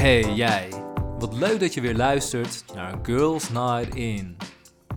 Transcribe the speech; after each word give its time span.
Hey 0.00 0.22
jij, 0.34 0.68
wat 1.18 1.34
leuk 1.34 1.60
dat 1.60 1.74
je 1.74 1.80
weer 1.80 1.96
luistert 1.96 2.64
naar 2.74 2.98
Girls 3.02 3.50
Night 3.50 3.94
In. 3.94 4.36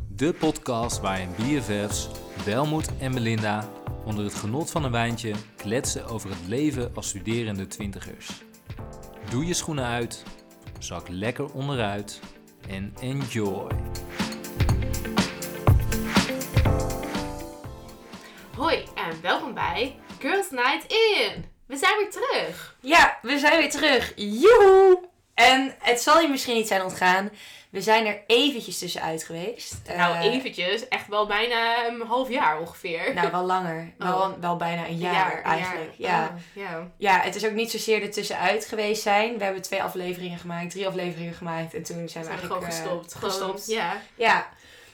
De 0.08 0.34
podcast 0.34 1.02
waarin 1.02 1.30
BFF's 1.38 2.10
Welmoed 2.46 2.98
en 2.98 3.14
Melinda 3.14 3.70
onder 4.06 4.24
het 4.24 4.34
genot 4.34 4.72
van 4.72 4.84
een 4.84 4.92
wijntje 4.92 5.34
kletsen 5.56 6.06
over 6.06 6.30
het 6.30 6.48
leven 6.48 6.96
als 6.96 7.08
studerende 7.08 7.68
twintigers. 7.68 8.44
Doe 9.30 9.46
je 9.46 9.54
schoenen 9.54 9.86
uit, 9.86 10.24
zak 10.80 11.08
lekker 11.08 11.54
onderuit 11.54 12.20
en 12.70 12.94
enjoy. 13.02 13.72
Hoi 18.56 18.84
en 18.96 19.22
welkom 19.22 19.54
bij 19.54 19.96
Girls 20.20 20.50
Night 20.50 20.86
In. 20.92 21.53
We 21.68 21.78
zijn 21.78 21.98
weer 21.98 22.12
terug. 22.12 22.76
Ja, 22.80 23.18
we 23.22 23.40
zijn 23.40 23.58
weer 23.58 23.70
terug. 23.72 24.14
Joehoe! 24.16 25.00
En 25.34 25.76
het 25.80 26.02
zal 26.02 26.20
je 26.20 26.28
misschien 26.28 26.56
niet 26.56 26.68
zijn 26.68 26.84
ontgaan. 26.84 27.30
We 27.70 27.82
zijn 27.82 28.06
er 28.06 28.24
eventjes 28.28 28.78
tussenuit 28.80 29.24
geweest. 29.24 29.76
nou, 29.96 30.16
Eh, 30.16 30.24
eventjes. 30.34 30.88
Echt 30.88 31.08
wel 31.08 31.28
bijna 31.28 31.88
een 31.88 32.02
half 32.02 32.30
jaar 32.30 32.60
ongeveer. 32.60 33.14
Nou, 33.14 33.32
wel 33.32 33.44
langer. 33.46 33.92
Oh. 34.00 34.08
Wel, 34.08 34.40
wel 34.40 34.56
bijna 34.56 34.88
een 34.88 34.98
jaar, 34.98 35.38
een 35.38 35.44
eigenlijk. 35.44 35.94
jaar. 35.98 36.20
Ja. 36.20 36.34
Oh, 36.36 36.64
ja. 36.64 36.88
ja, 36.98 37.20
het 37.20 37.36
is 37.36 37.46
ook 37.46 37.52
niet 37.52 37.72
zozeer 37.72 38.02
er 38.02 38.12
tussenuit 38.12 38.66
geweest 38.66 39.02
zijn. 39.02 39.38
We 39.38 39.44
hebben 39.44 39.62
twee 39.62 39.84
afleveringen 39.84 40.40
gemaakt, 40.40 40.72
drie 40.72 40.88
afleveringen 40.88 41.34
gemaakt. 41.34 41.74
En 41.74 41.84
toen 41.84 41.96
zijn 41.96 42.04
we 42.04 42.10
Zijn 42.10 42.26
eigenlijk 42.28 42.54
gewoon 42.54 42.70
eh, 42.70 42.76
gestopt. 42.80 43.14
Gewoon, 43.14 43.30
gestopt. 43.30 43.68
Ja. 43.68 43.98
Ja. 44.16 44.48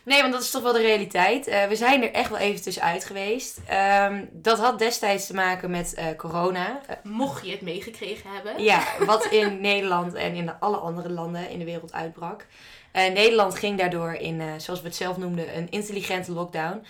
Nee, 0.04 0.22
want 0.22 0.34
dat 0.34 0.42
is 0.42 0.52
toch 0.52 0.62
wel 0.62 0.74
de 0.74 0.82
realiteit. 0.82 1.48
Eh, 1.48 1.66
we 1.66 1.76
zijn 1.76 2.04
er 2.04 2.12
echt 2.12 2.30
wel 2.30 2.40
even 2.40 2.62
tussenuit 2.62 3.06
geweest. 3.06 3.60
Ehm, 3.68 4.26
dat 4.32 4.60
had 4.60 4.80
destijds 4.80 5.28
te 5.28 5.34
maken 5.34 5.70
met 5.70 5.94
eh, 5.94 6.06
corona. 6.18 6.82
Eh, 6.88 6.96
Mocht 7.04 7.46
je 7.46 7.52
het 7.52 7.62
meegekregen 7.62 8.30
hebben. 8.34 8.64
Ja, 8.64 8.84
wat 9.06 9.26
in 9.26 9.62
Nederland 9.62 10.14
en 10.14 10.34
in 10.36 10.60
alle 10.60 10.78
andere 10.78 11.10
landen 11.10 11.50
in 11.50 11.60
de 11.60 11.66
wereld 11.66 11.94
uitbrak. 11.94 12.46
Nederland 12.94 13.56
ging 13.56 13.78
daardoor 13.78 14.14
in, 14.14 14.42
zoals 14.58 14.82
we 14.82 14.88
het 14.88 14.96
zelf 14.96 15.18
noemden, 15.18 15.58
een 15.58 15.70
intelligente 15.70 16.32
lockdown. 16.32 16.86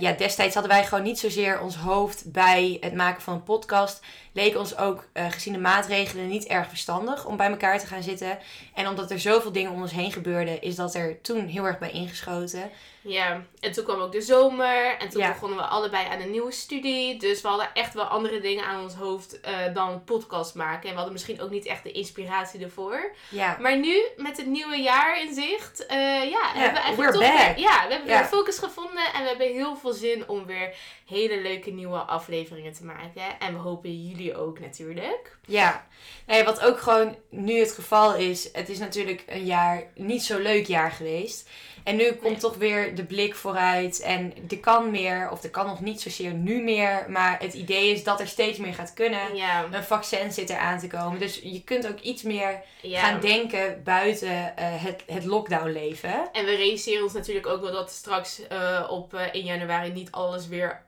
Ja, 0.00 0.12
destijds 0.12 0.54
hadden 0.54 0.72
wij 0.72 0.84
gewoon 0.84 1.04
niet 1.04 1.18
zozeer 1.18 1.60
ons 1.60 1.76
hoofd 1.76 2.32
bij 2.32 2.76
het 2.80 2.94
maken 2.94 3.22
van 3.22 3.34
een 3.34 3.42
podcast. 3.42 4.04
Leek 4.34 4.56
ons 4.56 4.76
ook, 4.76 5.04
eh, 5.12 5.30
gezien 5.30 5.52
de 5.52 5.58
maatregelen, 5.58 6.28
niet 6.28 6.46
erg 6.46 6.68
verstandig 6.68 7.26
om 7.26 7.36
bij 7.36 7.50
elkaar 7.50 7.78
te 7.78 7.86
gaan 7.86 8.02
zitten. 8.02 8.38
En 8.74 8.88
omdat 8.88 9.10
er 9.10 9.20
zoveel 9.20 9.52
dingen 9.52 9.70
om 9.72 9.80
ons 9.80 9.92
heen 9.92 10.12
gebeurden, 10.12 10.62
is 10.62 10.74
dat 10.76 10.94
er 10.94 11.20
toen 11.20 11.46
heel 11.46 11.64
erg 11.64 11.78
bij 11.78 11.90
ingeschoten. 11.90 12.70
Ja, 13.06 13.42
en 13.60 13.72
toen 13.72 13.84
kwam 13.84 14.00
ook 14.00 14.12
de 14.12 14.20
zomer. 14.20 14.96
En 14.98 15.08
toen 15.08 15.20
Ja. 15.20 15.28
begonnen 15.32 15.58
we 15.58 15.64
allebei 15.64 16.06
aan 16.08 16.20
een 16.20 16.30
nieuwe 16.30 16.52
studie. 16.52 17.18
Dus 17.18 17.40
we 17.40 17.48
hadden 17.48 17.68
echt 17.74 17.94
wel 17.94 18.04
andere 18.04 18.40
dingen 18.40 18.64
aan 18.64 18.82
ons 18.82 18.94
hoofd 18.94 19.40
eh, 19.40 19.52
dan 19.74 20.04
podcast 20.04 20.54
maken. 20.54 20.82
En 20.82 20.88
we 20.88 20.94
hadden 20.94 21.12
misschien 21.12 21.40
ook 21.40 21.50
niet 21.50 21.66
echt 21.66 21.82
de 21.82 21.92
inspiratie 21.92 22.64
ervoor. 22.64 23.14
Ja, 23.28 23.56
Maar 23.60 23.78
nu, 23.78 24.02
met 24.16 24.36
het 24.36 24.46
nieuwe 24.46 24.76
jaar 24.76 25.20
in 25.22 25.34
zicht, 25.34 25.86
eh, 25.86 25.96
ja, 26.30 26.50
hebben 26.52 26.72
we 26.72 26.78
eigenlijk 26.80 27.12
toch 27.12 27.22
back. 27.22 27.36
weer, 27.56 27.58
ja, 27.58 27.84
we 27.86 27.92
hebben 27.92 28.10
Ja. 28.10 28.18
weer 28.18 28.28
focus 28.28 28.58
gevonden. 28.58 29.04
En 29.14 29.22
we 29.22 29.28
hebben 29.28 29.46
heel 29.52 29.76
veel 29.76 29.92
zin 29.92 30.28
om 30.28 30.46
weer 30.46 30.74
hele 31.06 31.40
leuke 31.40 31.70
nieuwe 31.70 31.98
afleveringen 31.98 32.72
te 32.72 32.84
maken. 32.84 33.38
En 33.38 33.52
we 33.52 33.58
hopen 33.58 34.06
jullie 34.08 34.23
ook 34.32 34.60
natuurlijk. 34.60 35.36
Ja, 35.46 35.86
nee, 36.26 36.44
wat 36.44 36.60
ook 36.60 36.80
gewoon 36.80 37.16
nu 37.30 37.58
het 37.58 37.72
geval 37.72 38.14
is, 38.14 38.48
het 38.52 38.68
is 38.68 38.78
natuurlijk 38.78 39.24
een 39.26 39.44
jaar 39.44 39.82
niet 39.94 40.22
zo 40.22 40.38
leuk 40.38 40.66
jaar 40.66 40.90
geweest. 40.90 41.48
En 41.84 41.96
nu 41.96 42.12
komt 42.12 42.22
Nee. 42.22 42.36
toch 42.36 42.56
weer 42.56 42.94
de 42.94 43.04
blik 43.04 43.34
vooruit 43.34 44.00
en 44.00 44.32
er 44.48 44.58
kan 44.58 44.90
meer, 44.90 45.30
of 45.30 45.42
er 45.42 45.50
kan 45.50 45.66
nog 45.66 45.80
niet 45.80 46.00
zozeer 46.00 46.32
nu 46.32 46.62
meer, 46.62 47.04
maar 47.08 47.40
het 47.40 47.54
idee 47.54 47.90
is 47.90 48.04
dat 48.04 48.20
er 48.20 48.26
steeds 48.26 48.58
meer 48.58 48.74
gaat 48.74 48.92
kunnen. 48.94 49.36
Ja, 49.36 49.64
Een 49.70 49.84
vaccin 49.84 50.32
zit 50.32 50.50
er 50.50 50.56
aan 50.56 50.78
te 50.78 50.86
komen, 50.86 51.18
dus 51.20 51.40
je 51.42 51.62
kunt 51.64 51.88
ook 51.88 52.00
iets 52.00 52.22
meer 52.22 52.62
ja. 52.80 53.00
gaan 53.00 53.20
denken 53.20 53.80
buiten 53.84 54.56
eh, 54.56 54.82
het, 54.82 55.02
het 55.06 55.24
lockdown 55.24 55.68
leven. 55.70 56.28
En 56.32 56.44
we 56.44 56.54
realiseren 56.54 57.02
ons 57.02 57.12
natuurlijk 57.12 57.46
ook 57.46 57.60
wel 57.60 57.72
dat 57.72 57.90
straks 57.90 58.46
eh, 58.46 58.86
op 58.90 59.14
eh, 59.14 59.20
1 59.32 59.44
januari 59.44 59.92
niet 59.92 60.10
alles 60.10 60.48
weer 60.48 60.82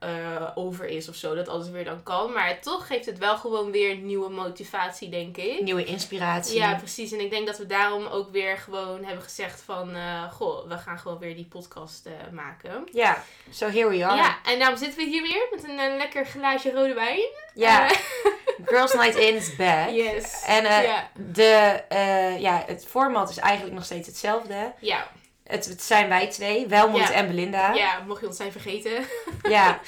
over 0.55 0.85
is 0.85 1.09
of 1.09 1.15
zo. 1.15 1.35
Dat 1.35 1.47
alles 1.47 1.69
weer 1.69 1.85
dan 1.85 2.03
kan. 2.03 2.31
Maar 2.31 2.59
toch 2.61 2.87
geeft 2.87 3.05
het 3.05 3.17
wel 3.17 3.26
gewoon 3.35 3.71
weer 3.71 3.95
nieuwe 3.95 4.29
motivatie, 4.29 5.09
denk 5.09 5.37
ik. 5.37 5.61
Nieuwe 5.61 5.83
inspiratie. 5.85 6.55
Ja, 6.57 6.75
precies. 6.75 7.11
En 7.11 7.19
ik 7.19 7.29
denk 7.29 7.47
dat 7.47 7.57
we 7.57 7.65
daarom 7.65 8.05
ook 8.05 8.31
weer 8.31 8.57
gewoon 8.57 9.03
hebben 9.03 9.23
gezegd 9.23 9.61
van... 9.61 9.95
eh, 9.95 10.31
goh, 10.31 10.67
we 10.67 10.77
gaan 10.77 10.99
gewoon 10.99 11.19
weer 11.19 11.35
die 11.35 11.45
podcast 11.45 12.05
eh, 12.05 12.11
maken. 12.31 12.83
Ja, 12.91 13.23
so 13.49 13.69
here 13.69 13.89
we 13.89 14.05
are. 14.05 14.15
Ja, 14.15 14.37
en 14.45 14.59
daarom 14.59 14.77
zitten 14.77 14.97
we 14.99 15.05
hier 15.05 15.21
weer 15.21 15.47
met 15.51 15.63
een 15.63 15.79
eh, 15.79 15.97
lekker 15.97 16.25
glaasje 16.25 16.71
rode 16.71 16.93
wijn. 16.93 17.29
Ja, 17.53 17.87
Girls 18.65 18.93
Night 18.93 19.15
In 19.15 19.35
is 19.35 19.55
back. 19.55 19.89
yes. 19.89 20.43
En 20.45 20.63
de, 21.13 21.81
ja, 22.39 22.63
het 22.67 22.85
format 22.87 23.29
is 23.29 23.37
eigenlijk 23.37 23.75
nog 23.75 23.85
steeds 23.85 24.07
hetzelfde. 24.07 24.73
Ja. 24.79 25.07
Het, 25.47 25.65
het 25.65 25.83
zijn 25.83 26.09
wij 26.09 26.27
twee, 26.27 26.67
Welmoed 26.67 26.99
Ja. 26.99 27.11
en 27.11 27.27
Belinda. 27.27 27.73
ja, 27.73 28.03
mocht 28.07 28.21
je 28.21 28.27
ons 28.27 28.37
zijn 28.37 28.51
vergeten. 28.51 28.91
Ja. 29.49 29.79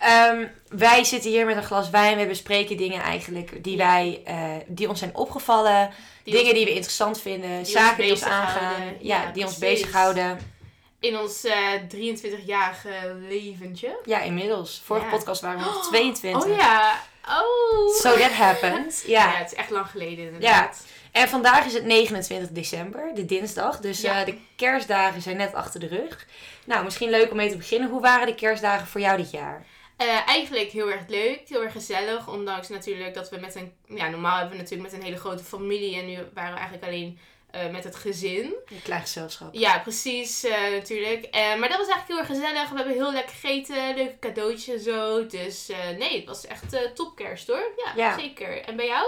Ehm, 0.00 0.46
wij 0.68 1.04
zitten 1.04 1.30
hier 1.30 1.46
met 1.46 1.56
een 1.56 1.62
glas 1.64 1.90
wijn. 1.90 2.18
We 2.18 2.26
bespreken 2.26 2.76
dingen 2.76 3.00
eigenlijk 3.02 3.64
die, 3.64 3.76
Ja. 3.76 3.86
wij, 3.86 4.20
eh, 4.24 4.50
die 4.66 4.88
ons 4.88 4.98
zijn 4.98 5.14
opgevallen. 5.16 5.90
Die 6.24 6.32
dingen 6.32 6.46
ons 6.48 6.54
die 6.56 6.64
we 6.64 6.72
interessant 6.74 7.20
vinden. 7.20 7.66
zaken 7.66 8.02
die 8.02 8.12
ons 8.12 8.22
aangaan. 8.24 8.82
Ja, 9.00 9.22
Ja, 9.22 9.30
die 9.32 9.44
ons 9.44 9.58
precies. 9.58 9.78
bezighouden. 9.80 10.54
In 11.00 11.18
ons 11.18 11.44
eh 11.44 11.56
23-jarige 11.88 13.14
leventje. 13.28 13.98
Ja, 14.04 14.20
inmiddels. 14.20 14.82
Vorige 14.84 15.06
Ja. 15.06 15.12
podcast 15.12 15.40
waren 15.40 15.58
we 15.58 15.64
nog 15.64 15.86
22. 15.88 16.44
Oh 16.50 16.56
ja. 16.56 16.92
Oh. 17.28 17.94
So 17.94 18.16
that 18.16 18.30
happened. 18.32 19.02
Ja. 19.06 19.24
Ja. 19.24 19.36
het 19.36 19.52
is 19.52 19.58
echt 19.58 19.70
lang 19.70 19.86
geleden 19.90 20.24
inderdaad. 20.24 20.84
En 21.16 21.28
vandaag 21.28 21.66
is 21.66 21.72
het 21.72 21.84
29 21.84 22.48
december, 22.50 23.14
de 23.14 23.24
dinsdag. 23.24 23.80
Dus 23.80 24.00
Ja. 24.00 24.20
eh, 24.20 24.26
de 24.26 24.38
kerstdagen 24.56 25.22
zijn 25.22 25.36
net 25.36 25.54
achter 25.54 25.80
de 25.80 25.86
rug. 25.86 26.26
Nou, 26.64 26.84
misschien 26.84 27.10
leuk 27.10 27.30
om 27.30 27.36
mee 27.36 27.50
te 27.50 27.56
beginnen. 27.56 27.88
Hoe 27.90 28.00
waren 28.00 28.26
de 28.26 28.34
kerstdagen 28.34 28.86
voor 28.86 29.00
jou 29.00 29.16
dit 29.16 29.30
jaar? 29.30 29.66
Eh, 29.96 30.28
eigenlijk 30.28 30.70
heel 30.70 30.90
erg 30.90 31.08
leuk, 31.08 31.40
heel 31.48 31.62
erg 31.62 31.72
gezellig. 31.72 32.28
Ondanks 32.28 32.68
natuurlijk 32.68 33.14
dat 33.14 33.30
we 33.30 33.36
met 33.38 33.54
een... 33.54 33.72
Ja, 33.88 34.08
normaal 34.08 34.38
hebben 34.38 34.56
we 34.56 34.62
natuurlijk 34.62 34.90
met 34.90 35.00
een 35.00 35.06
hele 35.06 35.18
grote 35.18 35.44
familie. 35.44 35.96
En 36.00 36.06
nu 36.06 36.14
waren 36.34 36.52
we 36.52 36.58
eigenlijk 36.58 36.84
alleen 36.86 37.18
eh, 37.50 37.70
met 37.70 37.84
het 37.84 37.96
gezin. 37.96 38.54
Een 38.66 38.82
klein 38.82 39.00
gezelschap. 39.00 39.54
Ja, 39.54 39.78
precies, 39.78 40.46
natuurlijk. 40.72 41.24
Eh, 41.24 41.40
maar 41.58 41.68
dat 41.68 41.78
was 41.78 41.88
eigenlijk 41.88 42.06
heel 42.08 42.18
erg 42.18 42.26
gezellig. 42.26 42.68
We 42.70 42.76
hebben 42.76 42.94
heel 42.94 43.12
lekker 43.12 43.34
gegeten, 43.40 43.94
leuke 43.94 44.18
cadeautjes 44.20 44.74
en 44.74 44.80
zo. 44.92 45.26
Dus 45.26 45.70
nee, 45.98 46.16
het 46.16 46.24
was 46.24 46.46
echt 46.46 46.72
eh 46.72 46.80
top 46.94 47.16
kerst 47.16 47.46
hoor. 47.46 47.72
Ja, 47.84 47.92
Ja. 47.96 48.18
zeker. 48.18 48.64
En 48.64 48.76
bij 48.76 48.86
jou? 48.86 49.06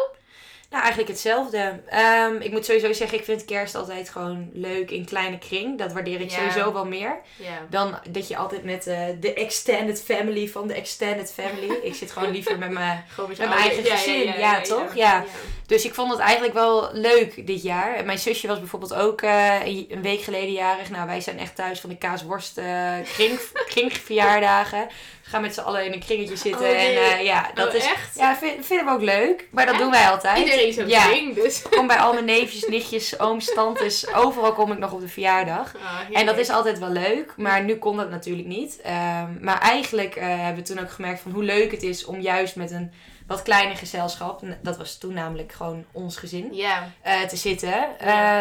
Nou, 0.71 0.83
eigenlijk 0.83 1.13
hetzelfde. 1.13 1.81
Ehm, 1.89 2.37
ik 2.41 2.51
moet 2.51 2.65
sowieso 2.65 2.93
zeggen, 2.93 3.19
ik 3.19 3.25
vind 3.25 3.45
kerst 3.45 3.75
altijd 3.75 4.11
gewoon 4.11 4.51
leuk 4.53 4.91
in 4.91 5.05
kleine 5.05 5.39
kring. 5.39 5.79
Dat 5.79 5.93
waardeer 5.93 6.21
ik 6.21 6.31
sowieso 6.31 6.73
wel 6.73 6.87
meer. 6.87 7.21
Dan 7.71 7.99
dat 8.11 8.29
je 8.29 8.37
altijd 8.37 8.65
met 8.65 8.87
eh, 8.87 9.01
de 9.21 9.35
extended 9.35 10.03
family 10.03 10.49
van 10.49 10.69
de 10.69 10.75
extended 10.75 11.33
family. 11.33 11.73
ik 11.83 11.95
zit 11.95 12.13
gewoon 12.13 12.31
liever 12.31 12.59
met 12.59 12.71
mijn... 12.71 13.05
Gewoon 13.15 13.29
met, 13.29 13.39
mijn 13.39 13.51
eigen 13.51 13.85
gezin, 13.85 14.39
ja, 14.39 14.61
toch? 14.61 14.95
Ja. 14.95 15.25
Dus 15.67 15.85
ik 15.85 15.95
vond 15.95 16.11
het 16.11 16.21
eigenlijk 16.21 16.55
wel 16.55 16.89
leuk 16.93 17.47
dit 17.47 17.63
jaar. 17.63 17.95
En 17.95 18.07
mijn 18.07 18.19
zusje 18.19 18.47
was 18.47 18.59
bijvoorbeeld 18.59 18.95
ook 18.95 19.23
eh, 19.23 19.67
een 19.67 20.03
week 20.03 20.21
geleden 20.21 20.53
jarig. 20.53 20.91
Nou, 20.91 21.07
wij 21.07 21.21
zijn 21.21 21.39
echt 21.39 21.55
thuis 21.55 21.81
van 21.81 21.91
de 21.91 21.97
kaasworst 21.97 22.59
eh 22.59 22.95
kring, 23.15 23.39
kringverjaardagen. 23.73 24.89
Gaan 25.29 25.41
met 25.43 25.55
z'n 25.55 25.61
allen 25.61 25.85
in 25.85 25.93
een 25.93 26.01
kringetje 26.05 26.37
zitten. 26.37 26.67
Oh, 26.67 26.73
nee. 26.73 26.99
En 26.99 27.19
eh, 27.19 27.25
ja, 27.25 27.51
dat 27.55 27.69
Oh, 27.69 27.75
is... 27.75 27.85
echt? 27.85 28.17
Ja, 28.19 28.37
vind- 28.37 28.67
vinden 28.67 28.87
we 28.87 28.93
ook 28.93 29.01
leuk. 29.03 29.49
Maar 29.51 29.67
dat 29.67 29.79
doen 29.79 29.91
wij 29.91 30.09
altijd. 30.11 30.39
Iedereen 30.39 30.73
zo'n 30.73 30.89
Ja. 30.89 31.09
ding, 31.09 31.35
dus... 31.35 31.63
Ik 31.63 31.71
kom 31.77 31.87
bij 31.87 31.97
al 31.99 32.13
mijn 32.13 32.25
neefjes, 32.25 32.67
nichtjes, 32.69 33.19
ooms, 33.21 33.53
tantes. 33.55 34.15
Overal 34.15 34.53
kom 34.53 34.73
ik 34.73 34.79
nog 34.79 34.93
op 34.93 35.01
de 35.01 35.09
verjaardag. 35.09 35.75
Ah, 35.77 36.19
En 36.19 36.27
dat 36.27 36.39
is 36.39 36.51
altijd 36.51 36.79
wel 36.79 36.89
leuk, 36.91 37.35
maar 37.37 37.65
nu 37.65 37.77
kon 37.77 37.97
dat 37.97 38.11
natuurlijk 38.11 38.49
niet. 38.49 38.81
Ehm, 38.81 39.27
maar 39.45 39.61
eigenlijk 39.61 40.17
eh, 40.17 40.25
hebben 40.27 40.65
we 40.65 40.69
toen 40.75 40.79
ook 40.81 40.91
gemerkt 40.91 41.21
van 41.21 41.33
hoe 41.33 41.43
leuk 41.43 41.71
het 41.71 41.83
is 41.83 42.05
om 42.05 42.21
juist 42.21 42.57
met 42.57 42.71
een 42.71 42.93
wat 43.27 43.43
kleiner 43.43 43.77
gezelschap, 43.77 44.41
dat 44.63 44.77
was 44.77 44.99
toen 44.99 45.15
namelijk 45.15 45.53
gewoon 45.53 45.85
ons 45.93 46.17
gezin, 46.17 46.49
Ja, 46.55 46.91
eh, 47.03 47.21
te 47.21 47.37
zitten. 47.37 47.89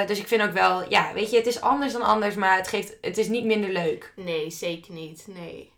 Dus 0.08 0.20
ik 0.20 0.28
vind 0.28 0.42
ook 0.42 0.52
wel, 0.54 0.84
ja, 0.90 1.14
weet 1.14 1.30
je, 1.32 1.38
het 1.38 1.48
is 1.48 1.62
anders 1.62 1.94
dan 1.94 2.02
anders, 2.02 2.36
maar 2.36 2.58
het, 2.58 2.68
geeft, 2.68 2.94
het 3.02 3.18
is 3.18 3.28
niet 3.28 3.46
minder 3.46 3.70
leuk. 3.72 4.12
nee, 4.16 4.50
zeker 4.52 4.94
niet. 4.94 5.24
Nee. 5.28 5.72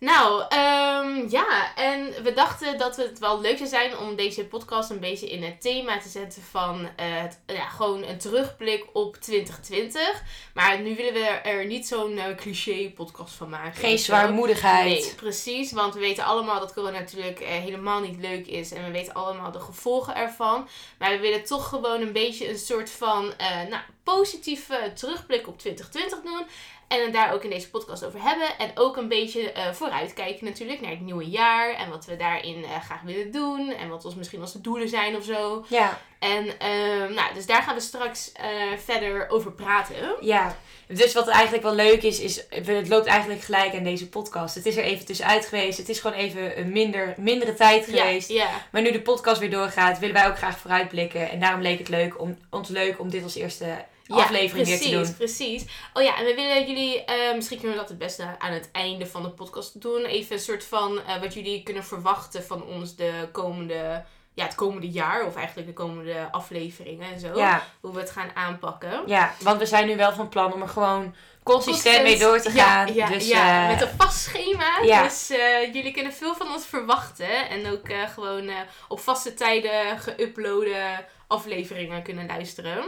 Nou, 0.00 0.44
ehm, 0.48 1.28
ja, 1.28 1.74
en 1.74 2.22
we 2.22 2.32
dachten 2.32 2.78
dat 2.78 2.96
het 2.96 3.18
wel 3.18 3.40
leuk 3.40 3.56
zou 3.56 3.68
zijn 3.68 3.98
om 3.98 4.16
deze 4.16 4.44
podcast 4.44 4.90
een 4.90 5.00
beetje 5.00 5.30
in 5.30 5.42
het 5.42 5.60
thema 5.60 5.98
te 5.98 6.08
zetten 6.08 6.42
van 6.42 6.88
eh, 6.96 7.06
het, 7.06 7.40
ja, 7.46 7.68
gewoon 7.68 8.04
een 8.04 8.18
terugblik 8.18 8.86
op 8.92 9.16
2020. 9.16 10.22
Maar 10.54 10.80
nu 10.80 10.96
willen 10.96 11.12
we 11.12 11.20
er 11.20 11.66
niet 11.66 11.86
zo'n 11.86 12.18
eh, 12.18 12.36
cliché 12.36 12.92
podcast 12.94 13.34
van 13.34 13.48
maken. 13.48 13.80
Geen 13.80 13.98
zwaarmoedigheid. 13.98 15.02
Nee, 15.02 15.14
precies. 15.14 15.72
Want 15.72 15.94
we 15.94 16.00
weten 16.00 16.24
allemaal 16.24 16.60
dat 16.60 16.72
corona 16.72 16.98
natuurlijk 16.98 17.40
eh, 17.40 17.48
helemaal 17.48 18.00
niet 18.00 18.18
leuk 18.20 18.46
is. 18.46 18.72
En 18.72 18.84
we 18.84 18.90
weten 18.90 19.14
allemaal 19.14 19.52
de 19.52 19.60
gevolgen 19.60 20.14
ervan. 20.14 20.68
Maar 20.98 21.10
we 21.10 21.18
willen 21.18 21.44
toch 21.44 21.68
gewoon 21.68 22.00
een 22.00 22.12
beetje 22.12 22.48
een 22.48 22.58
soort 22.58 22.90
van 22.90 23.32
nou, 23.68 23.82
positieve 24.04 24.92
terugblik 24.94 25.48
op 25.48 25.58
2020 25.58 26.20
doen. 26.22 26.46
En 26.88 27.02
het 27.02 27.12
daar 27.12 27.32
ook 27.32 27.44
in 27.44 27.50
deze 27.50 27.70
podcast 27.70 28.04
over 28.04 28.22
hebben. 28.22 28.58
En 28.58 28.70
ook 28.74 28.96
een 28.96 29.08
beetje 29.08 29.52
uh, 29.56 29.72
vooruitkijken 29.72 30.44
natuurlijk 30.44 30.80
naar 30.80 30.90
het 30.90 31.00
nieuwe 31.00 31.28
jaar. 31.28 31.74
En 31.74 31.90
wat 31.90 32.06
we 32.06 32.16
daarin 32.16 32.58
uh, 32.58 32.80
graag 32.80 33.02
willen 33.02 33.30
doen. 33.30 33.68
En 33.68 33.88
wat 33.88 34.04
ons 34.04 34.14
misschien 34.14 34.40
onze 34.40 34.60
doelen 34.60 34.88
zijn 34.88 35.16
of 35.16 35.24
zo. 35.24 35.64
Ja. 35.68 36.00
En 36.20 36.44
uh, 36.44 37.16
nou, 37.16 37.34
dus 37.34 37.46
daar 37.46 37.62
gaan 37.62 37.74
we 37.74 37.80
straks 37.80 38.32
uh, 38.40 38.78
verder 38.78 39.28
over 39.28 39.52
praten. 39.52 39.94
Ja. 40.20 40.56
Dus 40.88 41.14
wat 41.14 41.28
eigenlijk 41.28 41.62
wel 41.62 41.74
leuk 41.74 42.02
is, 42.02 42.20
is 42.20 42.44
het 42.48 42.88
loopt 42.88 43.06
eigenlijk 43.06 43.42
gelijk 43.42 43.74
aan 43.74 43.82
deze 43.82 44.08
podcast. 44.08 44.54
Het 44.54 44.66
is 44.66 44.76
er 44.76 44.84
even 44.84 45.06
tussenuit 45.06 45.46
geweest. 45.46 45.78
Het 45.78 45.88
is 45.88 46.00
gewoon 46.00 46.16
even 46.16 46.58
een 46.58 46.72
minder, 46.72 47.14
mindere 47.16 47.54
tijd 47.54 47.84
geweest. 47.84 48.28
Ja, 48.28 48.42
ja. 48.42 48.50
Maar 48.72 48.82
nu 48.82 48.92
de 48.92 49.02
podcast 49.02 49.40
weer 49.40 49.50
doorgaat, 49.50 49.98
willen 49.98 50.14
wij 50.14 50.28
ook 50.28 50.36
graag 50.36 50.58
vooruitblikken. 50.58 51.30
En 51.30 51.40
daarom 51.40 51.62
leek 51.62 51.78
het 51.78 51.88
leuk 51.88 52.20
om, 52.20 52.38
ons 52.50 52.68
leuk 52.68 53.00
om 53.00 53.10
dit 53.10 53.22
als 53.22 53.34
eerste 53.34 53.64
Ja, 54.02 54.16
aflevering 54.16 54.66
precies, 54.66 54.88
weer 54.88 54.98
te 54.98 55.04
doen. 55.04 55.16
Precies. 55.16 55.64
Oh 55.94 56.02
ja, 56.02 56.18
en 56.18 56.24
we 56.24 56.34
willen 56.34 56.66
jullie, 56.66 57.04
eh, 57.04 57.34
misschien 57.34 57.58
kunnen 57.58 57.76
we 57.76 57.82
dat 57.82 57.90
het 57.90 57.98
beste 57.98 58.24
aan 58.38 58.52
het 58.52 58.68
einde 58.72 59.06
van 59.06 59.22
de 59.22 59.30
podcast 59.30 59.80
doen. 59.80 60.04
Even 60.04 60.36
een 60.36 60.42
soort 60.42 60.64
van 60.64 61.00
eh, 61.06 61.20
wat 61.20 61.34
jullie 61.34 61.62
kunnen 61.62 61.84
verwachten 61.84 62.44
van 62.44 62.64
ons 62.64 62.96
de 62.96 63.28
komende, 63.32 64.04
ja, 64.40 64.46
het 64.46 64.54
komende 64.54 64.90
jaar. 64.90 65.26
Of 65.26 65.36
eigenlijk 65.36 65.66
de 65.66 65.72
komende 65.72 66.28
afleveringen 66.30 67.12
en 67.12 67.20
zo. 67.20 67.36
Ja, 67.36 67.62
Hoe 67.80 67.92
we 67.92 68.00
het 68.00 68.10
gaan 68.10 68.30
aanpakken. 68.34 69.02
ja, 69.06 69.34
want 69.40 69.58
we 69.58 69.66
zijn 69.66 69.86
nu 69.86 69.96
wel 69.96 70.12
van 70.12 70.28
plan 70.28 70.52
om 70.52 70.62
er 70.62 70.68
gewoon 70.68 71.14
consistent 71.42 72.02
mee 72.02 72.18
door 72.18 72.40
te 72.40 72.50
gaan. 72.50 72.86
Ja, 72.86 72.94
ja, 72.94 73.08
dus, 73.08 73.28
ja 73.28 73.62
eh, 73.62 73.68
met 73.68 73.82
een 73.82 73.96
vast 73.98 74.20
schema. 74.20 74.80
Dus 75.04 75.30
eh, 75.30 75.74
jullie 75.74 75.92
kunnen 75.92 76.12
veel 76.12 76.34
van 76.34 76.52
ons 76.52 76.66
verwachten. 76.66 77.48
En 77.48 77.72
ook 77.72 77.88
eh, 77.88 78.08
gewoon 78.14 78.50
op 78.88 79.00
vaste 79.00 79.34
tijden 79.34 79.98
geüploade 79.98 81.04
afleveringen 81.30 82.02
kunnen 82.02 82.26
luisteren. 82.26 82.84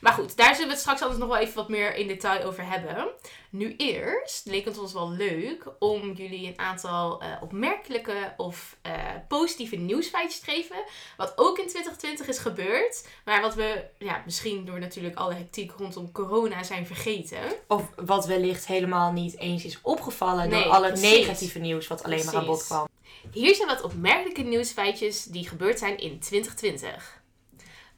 Maar 0.00 0.12
goed, 0.12 0.36
daar 0.36 0.52
zullen 0.52 0.66
we 0.66 0.72
het 0.72 0.82
straks 0.82 1.02
anders 1.02 1.20
nog 1.20 1.28
wel 1.28 1.38
even 1.38 1.54
wat 1.54 1.68
meer 1.68 1.94
in 1.94 2.08
detail 2.08 2.44
over 2.44 2.68
hebben. 2.70 3.08
Nu 3.50 3.74
eerst 3.76 4.46
leek 4.46 4.64
het 4.64 4.78
ons 4.78 4.92
wel 4.92 5.10
leuk 5.10 5.66
om 5.78 6.12
jullie 6.12 6.46
een 6.46 6.58
aantal 6.58 7.22
eh, 7.22 7.28
opmerkelijke 7.40 8.34
of 8.36 8.76
eh, 8.82 8.92
positieve 9.28 9.76
nieuwsfeitjes 9.76 10.40
te 10.40 10.50
geven. 10.50 10.76
Wat 11.16 11.32
ook 11.36 11.58
in 11.58 11.68
2020 11.68 12.26
is 12.28 12.38
gebeurd. 12.38 13.08
Maar 13.24 13.40
wat 13.40 13.54
we 13.54 13.84
ja, 13.98 14.22
misschien 14.24 14.64
door 14.64 14.78
natuurlijk 14.78 15.16
alle 15.16 15.34
hectiek 15.34 15.72
rondom 15.76 16.12
corona 16.12 16.62
zijn 16.62 16.86
vergeten. 16.86 17.38
Of 17.68 17.90
wat 17.96 18.26
wellicht 18.26 18.66
helemaal 18.66 19.12
niet 19.12 19.38
eens 19.38 19.64
is 19.64 19.78
opgevallen 19.82 20.48
Nee, 20.48 20.62
door 20.62 20.72
alle 20.72 20.88
precies. 20.88 21.16
negatieve 21.16 21.58
nieuws 21.58 21.86
wat 21.86 22.02
alleen 22.02 22.24
maar 22.24 22.36
aan 22.36 22.46
bod 22.46 22.64
kwam. 22.64 22.88
Hier 23.32 23.54
zijn 23.54 23.68
wat 23.68 23.82
opmerkelijke 23.82 24.42
nieuwsfeitjes 24.42 25.24
die 25.24 25.48
gebeurd 25.48 25.78
zijn 25.78 25.98
in 25.98 26.18
2020. 26.18 27.22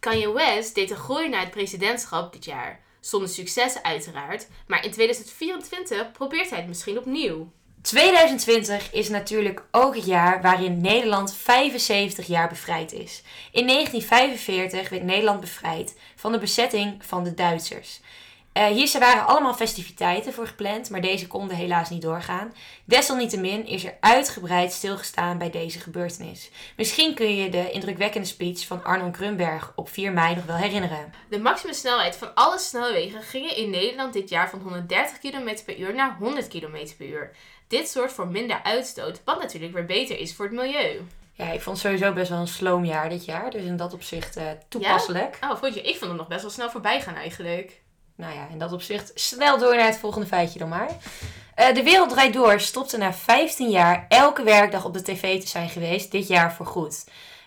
Kanye 0.07 0.33
West 0.33 0.75
deed 0.75 0.91
een 0.91 0.97
gooi 0.97 1.29
naar 1.29 1.41
het 1.41 1.51
presidentschap 1.51 2.33
dit 2.33 2.45
jaar. 2.45 2.81
Zonder 3.01 3.29
succes 3.29 3.83
uiteraard, 3.83 4.49
maar 4.67 4.85
in 4.85 4.91
2024 4.91 6.13
probeert 6.13 6.51
hij 6.51 6.59
het 6.59 6.69
misschien 6.69 6.99
opnieuw. 6.99 7.51
2020 7.83 8.93
is 8.93 9.09
natuurlijk 9.09 9.63
ook 9.71 9.95
het 9.95 10.07
jaar 10.07 10.43
waarin 10.43 10.81
Nederland 10.81 11.35
75 11.35 12.27
jaar 12.27 12.49
bevrijd 12.49 12.93
is. 12.93 13.23
In 13.53 13.67
1945 13.67 14.89
werd 14.89 15.03
Nederland 15.03 15.41
bevrijd 15.41 15.97
van 16.17 16.33
de 16.33 16.39
bezetting 16.39 17.05
van 17.05 17.25
de 17.25 17.35
Duitsers. 17.35 18.01
Eh, 18.57 18.67
hier 18.67 18.99
waren 18.99 19.27
allemaal 19.27 19.55
festiviteiten 19.55 20.33
voor 20.33 20.47
gepland, 20.47 20.91
maar 20.91 21.01
deze 21.01 21.27
konden 21.27 21.57
helaas 21.57 21.91
niet 21.91 22.03
doorgaan. 22.03 22.55
Desalniettemin 22.85 23.67
is 23.67 23.85
er 23.85 23.97
uitgebreid 24.01 24.73
stilgestaan 24.73 25.39
bij 25.39 25.51
deze 25.51 25.79
gebeurtenis. 25.79 26.51
Misschien 26.77 27.15
kun 27.15 27.37
je 27.37 27.49
de 27.49 27.71
indrukwekkende 27.71 28.27
speech 28.27 28.67
van 28.67 28.85
Arnold 28.85 29.17
Grunberg 29.17 29.73
op 29.75 29.89
4 29.89 30.13
mei 30.13 30.35
nog 30.35 30.45
wel 30.45 30.57
herinneren. 30.57 31.13
De 31.31 31.39
maximumsnelheid 31.39 32.17
van 32.17 32.35
alle 32.35 32.59
snelwegen 32.59 33.23
gingen 33.23 33.57
in 33.57 33.71
Nederland 33.71 34.13
dit 34.13 34.29
jaar 34.29 34.51
van 34.51 34.61
130 34.61 35.19
km 35.19 35.65
per 35.65 35.79
uur 35.79 35.95
naar 35.95 36.17
100 36.19 36.49
km 36.49 36.97
per 36.99 37.07
uur. 37.07 37.31
Dit 37.69 37.89
zorgt 37.89 38.15
voor 38.15 38.27
minder 38.27 38.63
uitstoot, 38.63 39.21
wat 39.25 39.41
natuurlijk 39.41 39.73
weer 39.73 39.87
beter 39.87 40.19
is 40.19 40.35
voor 40.35 40.45
het 40.45 40.55
milieu. 40.55 41.01
Ja, 41.33 41.51
ik 41.53 41.61
vond 41.61 41.79
sowieso 41.79 42.13
best 42.13 42.31
wel 42.31 42.41
een 42.41 42.49
sloomjaar 42.49 43.09
dit 43.09 43.25
jaar, 43.25 43.51
dus 43.51 43.65
in 43.65 43.77
dat 43.77 43.93
opzicht 43.93 44.37
eh, 44.37 44.45
toepasselijk. 44.69 45.39
Oh, 45.41 45.57
vond 45.57 45.75
je? 45.75 45.81
Ik 45.81 45.97
vond 45.97 46.11
het 46.11 46.21
nog 46.21 46.29
best 46.29 46.43
wel 46.43 46.51
snel 46.51 46.71
voorbij 46.71 47.01
gaan 47.01 47.15
eigenlijk. 47.15 47.85
Nou 48.17 48.35
ja, 48.35 48.49
in 48.51 48.59
dat 48.59 48.73
opzicht 48.73 49.11
snel 49.15 49.59
door 49.59 49.77
naar 49.77 49.87
het 49.87 49.99
volgende 49.99 50.27
feitje 50.27 50.59
dan 50.59 50.69
maar. 50.69 50.91
Eh, 51.55 51.75
de 51.75 51.83
Wereld 51.83 52.11
Draait 52.11 52.33
Door 52.33 52.61
stopte 52.61 52.97
na 52.97 53.13
15 53.13 53.71
jaar 53.71 54.07
elke 54.09 54.43
werkdag 54.43 54.85
op 54.85 54.93
de 54.95 55.03
tv 55.03 55.41
te 55.41 55.49
zijn 55.49 55.69
geweest, 55.69 56.11
dit 56.11 56.29
jaar 56.29 56.55
voorgoed. 56.55 57.05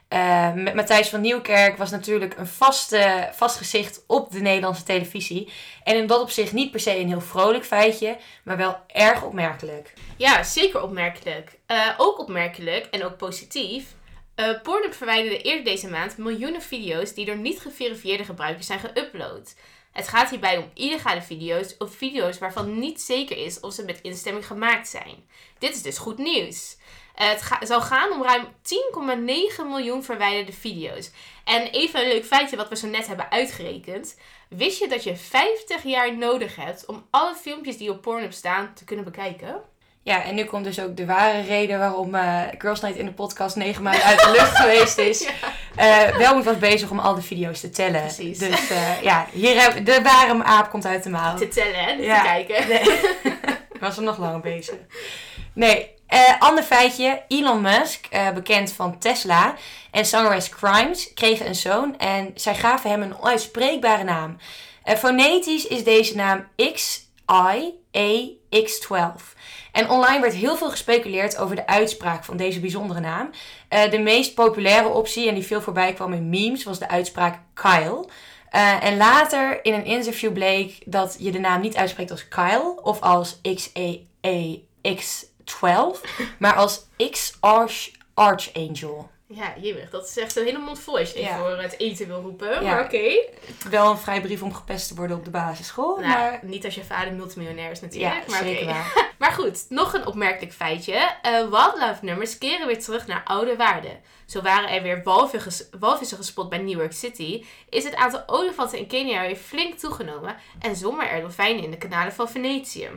Eh 0.07 0.53
met 0.53 0.73
Matthijs 0.73 1.09
van 1.09 1.21
Nieuwkerk 1.21 1.77
was 1.77 1.89
natuurlijk 1.89 2.37
een 2.37 2.47
vaste, 2.47 3.29
vast 3.33 3.57
gezicht 3.57 4.03
op 4.07 4.31
de 4.31 4.39
Nederlandse 4.39 4.83
televisie. 4.83 5.51
En 5.83 5.95
in 5.95 6.07
dat 6.07 6.21
opzicht 6.21 6.53
niet 6.53 6.71
per 6.71 6.79
se 6.79 6.97
een 6.99 7.07
heel 7.07 7.21
vrolijk 7.21 7.65
feitje, 7.65 8.17
maar 8.43 8.57
wel 8.57 8.77
erg 8.87 9.23
opmerkelijk. 9.23 9.93
Ja, 10.17 10.43
zeker 10.43 10.81
opmerkelijk. 10.81 11.59
Eh, 11.65 11.87
ook 11.97 12.19
opmerkelijk 12.19 12.85
en 12.85 13.05
ook 13.05 13.17
positief. 13.17 13.85
eh 14.35 14.61
Pornhub 14.63 14.93
verwijderde 14.93 15.41
eerder 15.41 15.63
deze 15.63 15.89
maand 15.89 16.17
miljoenen 16.17 16.61
video's 16.61 17.13
die 17.13 17.25
door 17.25 17.37
niet 17.37 17.59
geverifieerde 17.59 18.23
gebruikers 18.23 18.67
zijn 18.67 18.79
geüpload. 18.79 19.53
Het 19.91 20.07
gaat 20.07 20.29
hierbij 20.29 20.57
om 20.57 20.71
illegale 20.73 21.21
video's 21.21 21.75
of 21.77 21.95
video's 21.95 22.37
waarvan 22.37 22.79
niet 22.79 23.01
zeker 23.01 23.37
is 23.37 23.59
of 23.59 23.73
ze 23.73 23.83
met 23.83 24.01
instemming 24.01 24.47
gemaakt 24.47 24.87
zijn. 24.87 25.27
Dit 25.57 25.75
is 25.75 25.81
dus 25.81 25.97
goed 25.97 26.17
nieuws. 26.17 26.77
Eh, 27.15 27.29
het 27.29 27.67
zou 27.67 27.81
gaan 27.81 28.11
om 28.11 28.23
ruim 28.23 28.47
10,9 28.61 29.67
miljoen 29.67 30.03
verwijderde 30.03 30.53
video's. 30.53 31.11
En 31.43 31.67
even 31.67 32.01
een 32.01 32.07
leuk 32.07 32.25
feitje 32.25 32.55
wat 32.55 32.69
we 32.69 32.75
zo 32.75 32.87
net 32.87 33.07
hebben 33.07 33.31
uitgerekend. 33.31 34.17
Wist 34.49 34.79
je 34.79 34.87
dat 34.87 35.03
je 35.03 35.15
50 35.15 35.83
jaar 35.83 36.17
nodig 36.17 36.55
hebt 36.55 36.85
om 36.85 37.07
alle 37.09 37.35
filmpjes 37.35 37.77
die 37.77 37.91
op 37.91 38.01
Pornhub 38.01 38.33
staan 38.33 38.73
te 38.73 38.85
kunnen 38.85 39.05
bekijken? 39.05 39.61
Ja, 40.09 40.23
en 40.23 40.35
nu 40.35 40.43
komt 40.43 40.63
dus 40.63 40.79
ook 40.79 40.97
de 40.97 41.05
ware 41.05 41.41
reden 41.41 41.79
waarom 41.79 42.15
eh, 42.15 42.41
Girls 42.57 42.81
Night 42.81 42.97
in 42.97 43.05
de 43.05 43.11
podcast 43.11 43.55
negen 43.55 43.83
maanden 43.83 44.03
uit 44.03 44.19
de 44.19 44.31
lucht 44.31 44.57
geweest 44.57 44.97
is. 45.11 45.27
Eh 45.75 46.17
Welmoed 46.17 46.43
was 46.43 46.57
bezig 46.57 46.89
om 46.89 46.99
al 46.99 47.15
de 47.15 47.21
video's 47.21 47.59
te 47.59 47.69
tellen. 47.69 48.01
Precies. 48.01 48.37
Dus 48.37 48.69
eh, 48.69 49.01
ja, 49.01 49.27
hier 49.31 49.61
heb, 49.61 49.85
de 49.85 50.01
ware 50.01 50.43
aap 50.43 50.69
komt 50.69 50.85
uit 50.85 51.03
de 51.03 51.09
mouw. 51.09 51.35
Te 51.35 51.47
tellen, 51.47 51.83
hè? 51.83 51.91
Ja. 51.91 52.21
te 52.21 52.27
kijken. 52.27 52.67
Nee. 52.67 52.99
was 53.79 53.97
er 53.97 54.03
nog 54.03 54.17
langer 54.17 54.39
bezig. 54.39 54.75
Nee, 55.53 55.91
eh, 56.07 56.33
ander 56.39 56.63
feitje. 56.63 57.21
Elon 57.27 57.61
Musk, 57.61 58.05
eh, 58.09 58.31
bekend 58.31 58.71
van 58.71 58.99
Tesla, 58.99 59.53
en 59.91 60.05
zangeres 60.05 60.49
Crimes 60.49 61.13
kregen 61.13 61.47
een 61.47 61.55
zoon 61.55 61.97
en 61.97 62.31
zij 62.35 62.55
gaven 62.55 62.89
hem 62.89 63.01
een 63.01 63.17
onuitspreekbare 63.17 64.03
naam. 64.03 64.37
Eh, 64.83 64.95
fonetisch 64.95 65.67
is 65.67 65.83
deze 65.83 66.15
naam 66.15 66.47
X-I-A-X-12. 66.73 69.37
En 69.71 69.89
online 69.89 70.21
werd 70.21 70.33
heel 70.33 70.57
veel 70.57 70.69
gespeculeerd 70.69 71.37
over 71.37 71.55
de 71.55 71.67
uitspraak 71.67 72.23
van 72.23 72.37
deze 72.37 72.59
bijzondere 72.59 72.99
naam. 72.99 73.29
Eh, 73.67 73.91
de 73.91 73.99
meest 73.99 74.33
populaire 74.33 74.87
optie, 74.87 75.27
en 75.27 75.33
die 75.33 75.45
veel 75.45 75.61
voorbij 75.61 75.93
kwam 75.93 76.13
in 76.13 76.29
memes, 76.29 76.63
was 76.63 76.79
de 76.79 76.89
uitspraak 76.89 77.39
Kyle. 77.53 78.07
Eh, 78.49 78.83
en 78.83 78.97
later 78.97 79.65
in 79.65 79.73
een 79.73 79.85
interview 79.85 80.33
bleek 80.33 80.81
dat 80.85 81.15
je 81.19 81.31
de 81.31 81.39
naam 81.39 81.61
niet 81.61 81.75
uitspreekt 81.75 82.11
als 82.11 82.27
Kyle 82.27 82.79
of 82.81 83.01
als 83.01 83.41
X-A-A-X-12, 83.55 84.95
maar 86.39 86.55
als 86.55 86.85
X-Arch 87.09 87.89
Archangel. 88.13 89.09
Ja, 89.31 89.53
jemig. 89.61 89.89
Dat 89.89 90.07
is 90.07 90.17
echt 90.17 90.35
een 90.35 90.43
hele 90.45 90.57
mond 90.59 90.79
vol 90.79 90.97
als 90.97 91.11
je 91.11 91.19
Ja. 91.19 91.37
voor 91.37 91.49
het 91.61 91.79
eten 91.79 92.07
wil 92.07 92.21
roepen. 92.21 92.49
Ja. 92.49 92.61
Maar 92.61 92.83
oké. 92.83 93.23
Wel 93.69 93.91
een 93.91 93.97
vrij 93.97 94.21
brief 94.21 94.41
om 94.41 94.53
gepest 94.53 94.87
te 94.87 94.95
worden 94.95 95.17
op 95.17 95.23
de 95.25 95.29
basisschool, 95.29 95.95
Nou, 95.97 96.07
maar 96.09 96.39
niet 96.41 96.65
als 96.65 96.75
je 96.75 96.83
vader 96.83 97.13
multimiljonair 97.13 97.71
is 97.71 97.81
natuurlijk. 97.81 98.13
ja, 98.13 98.31
maar 98.31 98.43
zeker 98.43 98.63
oké. 98.63 98.71
waar. 98.73 99.07
Maar 99.19 99.31
goed, 99.31 99.65
nog 99.69 99.93
een 99.93 100.05
opmerkelijk 100.05 100.53
feitje. 100.53 101.09
Eh 101.21 101.31
wildlife 101.49 101.97
nummers 102.05 102.37
keren 102.37 102.67
weer 102.67 102.79
terug 102.83 103.07
naar 103.07 103.21
oude 103.25 103.55
waarden. 103.55 103.99
Zo 104.25 104.41
waren 104.41 104.69
er 104.69 104.81
weer 104.81 105.01
walvissen 105.79 106.17
gespot 106.17 106.49
bij 106.49 106.57
New 106.57 106.77
York 106.79 106.93
City. 106.93 107.45
Is 107.69 107.83
het 107.83 107.95
aantal 107.95 108.23
olifanten 108.25 108.77
in 108.77 108.87
Kenia 108.87 109.21
weer 109.21 109.35
flink 109.35 109.77
toegenomen. 109.79 110.35
En 110.59 110.75
zwommen 110.75 111.09
er 111.09 111.21
dolfijnen 111.21 111.63
in 111.63 111.71
de 111.71 111.77
kanalen 111.77 112.13
van 112.13 112.29
Venetië. 112.29 112.89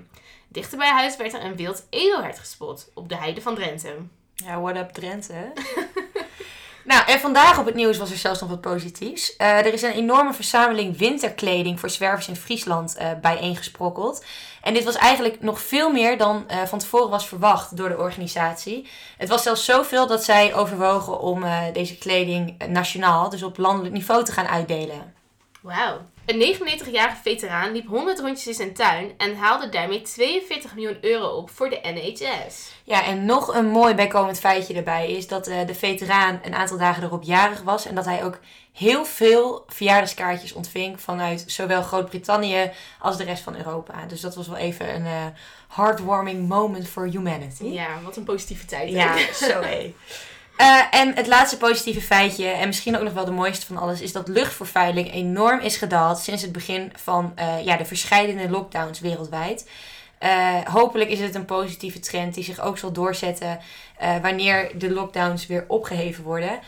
Dichter 0.48 0.78
bij 0.78 0.90
huis 0.90 1.16
werd 1.16 1.32
er 1.34 1.44
een 1.44 1.56
wild 1.56 1.86
edelhert 1.90 2.38
gespot. 2.38 2.90
Op 2.94 3.08
de 3.08 3.16
heide 3.16 3.40
van 3.40 3.54
Drenthe. 3.54 3.94
Ja, 4.34 4.60
what 4.60 4.76
up 4.76 4.90
Drenthe. 4.90 5.52
nou, 6.84 7.06
en 7.06 7.20
vandaag 7.20 7.58
op 7.58 7.66
het 7.66 7.74
nieuws 7.74 7.98
was 7.98 8.10
er 8.10 8.16
zelfs 8.16 8.40
nog 8.40 8.50
wat 8.50 8.60
positiefs. 8.60 9.36
Eh, 9.36 9.58
er 9.58 9.72
is 9.72 9.82
een 9.82 9.92
enorme 9.92 10.32
verzameling 10.32 10.98
winterkleding 10.98 11.80
voor 11.80 11.90
zwervers 11.90 12.28
in 12.28 12.36
Friesland 12.36 12.96
eh 12.96 13.10
bijeengesprokkeld. 13.20 14.24
En 14.62 14.74
dit 14.74 14.84
was 14.84 14.96
eigenlijk 14.96 15.40
nog 15.40 15.60
veel 15.60 15.90
meer 15.90 16.18
dan 16.18 16.48
eh, 16.48 16.62
van 16.62 16.78
tevoren 16.78 17.10
was 17.10 17.28
verwacht 17.28 17.76
door 17.76 17.88
de 17.88 17.98
organisatie. 17.98 18.88
Het 19.18 19.28
was 19.28 19.42
zelfs 19.42 19.64
zoveel 19.64 20.06
dat 20.06 20.24
zij 20.24 20.54
overwogen 20.54 21.20
om 21.20 21.44
deze 21.72 21.98
kleding 21.98 22.66
nationaal, 22.68 23.28
dus 23.28 23.42
op 23.42 23.58
landelijk 23.58 23.94
niveau, 23.94 24.24
te 24.24 24.32
gaan 24.32 24.46
uitdelen. 24.46 25.14
Wauw. 25.60 26.00
Een 26.26 26.56
99-jarige 26.56 27.22
veteraan 27.22 27.72
liep 27.72 27.86
100 27.86 28.20
rondjes 28.20 28.46
in 28.46 28.54
zijn 28.54 28.74
tuin 28.74 29.12
en 29.16 29.36
haalde 29.36 29.68
daarmee 29.68 30.02
42 30.02 30.74
miljoen 30.74 30.98
euro 31.00 31.26
op 31.26 31.50
voor 31.50 31.70
de 31.70 31.80
NHS. 31.82 32.72
Ja, 32.84 33.04
en 33.04 33.24
nog 33.24 33.54
een 33.54 33.66
mooi 33.66 33.94
bijkomend 33.94 34.38
feitje 34.38 34.74
erbij 34.74 35.12
is 35.12 35.28
dat 35.28 35.46
eh, 35.46 35.66
de 35.66 35.74
veteraan 35.74 36.40
een 36.44 36.54
aantal 36.54 36.78
dagen 36.78 37.02
erop 37.02 37.22
jarig 37.22 37.62
was. 37.62 37.86
En 37.86 37.94
dat 37.94 38.04
hij 38.04 38.24
ook 38.24 38.38
heel 38.72 39.04
veel 39.04 39.64
verjaardagskaartjes 39.66 40.52
ontving 40.52 41.00
vanuit 41.00 41.44
zowel 41.46 41.82
Groot-Brittannië 41.82 42.70
als 42.98 43.16
de 43.16 43.24
rest 43.24 43.42
van 43.42 43.56
Europa. 43.56 44.06
Dus 44.06 44.20
dat 44.20 44.34
was 44.34 44.48
wel 44.48 44.56
even 44.56 44.94
een 44.94 45.06
eh, 45.06 45.26
heartwarming 45.68 46.48
moment 46.48 46.88
for 46.88 47.08
humanity. 47.08 47.64
Ja, 47.64 47.88
wat 48.04 48.16
een 48.16 48.24
positiviteit. 48.24 48.92
hè? 48.92 48.96
Ja, 48.96 49.32
zo 49.34 49.60
hé. 49.60 49.94
Eh, 50.56 50.82
en 50.90 51.14
het 51.14 51.26
laatste 51.26 51.56
positieve 51.56 52.00
feitje, 52.00 52.46
en 52.46 52.66
misschien 52.66 52.96
ook 52.96 53.02
nog 53.02 53.12
wel 53.12 53.24
de 53.24 53.30
mooiste 53.30 53.66
van 53.66 53.76
alles, 53.76 54.00
is 54.00 54.12
dat 54.12 54.28
luchtvervuiling 54.28 55.12
enorm 55.12 55.60
is 55.60 55.76
gedaald 55.76 56.18
sinds 56.18 56.42
het 56.42 56.52
begin 56.52 56.92
van 56.96 57.32
eh, 57.34 57.64
ja, 57.64 57.76
de 57.76 57.84
verscheidene 57.84 58.50
lockdowns 58.50 59.00
wereldwijd. 59.00 59.70
Eh, 60.18 60.60
hopelijk 60.64 61.10
is 61.10 61.20
het 61.20 61.34
een 61.34 61.44
positieve 61.44 62.00
trend 62.00 62.34
die 62.34 62.44
zich 62.44 62.60
ook 62.60 62.78
zal 62.78 62.92
doorzetten 62.92 63.58
wanneer 64.22 64.78
de 64.78 64.90
lockdowns 64.90 65.46
weer 65.46 65.64
opgeheven 65.68 66.24
worden. 66.24 66.60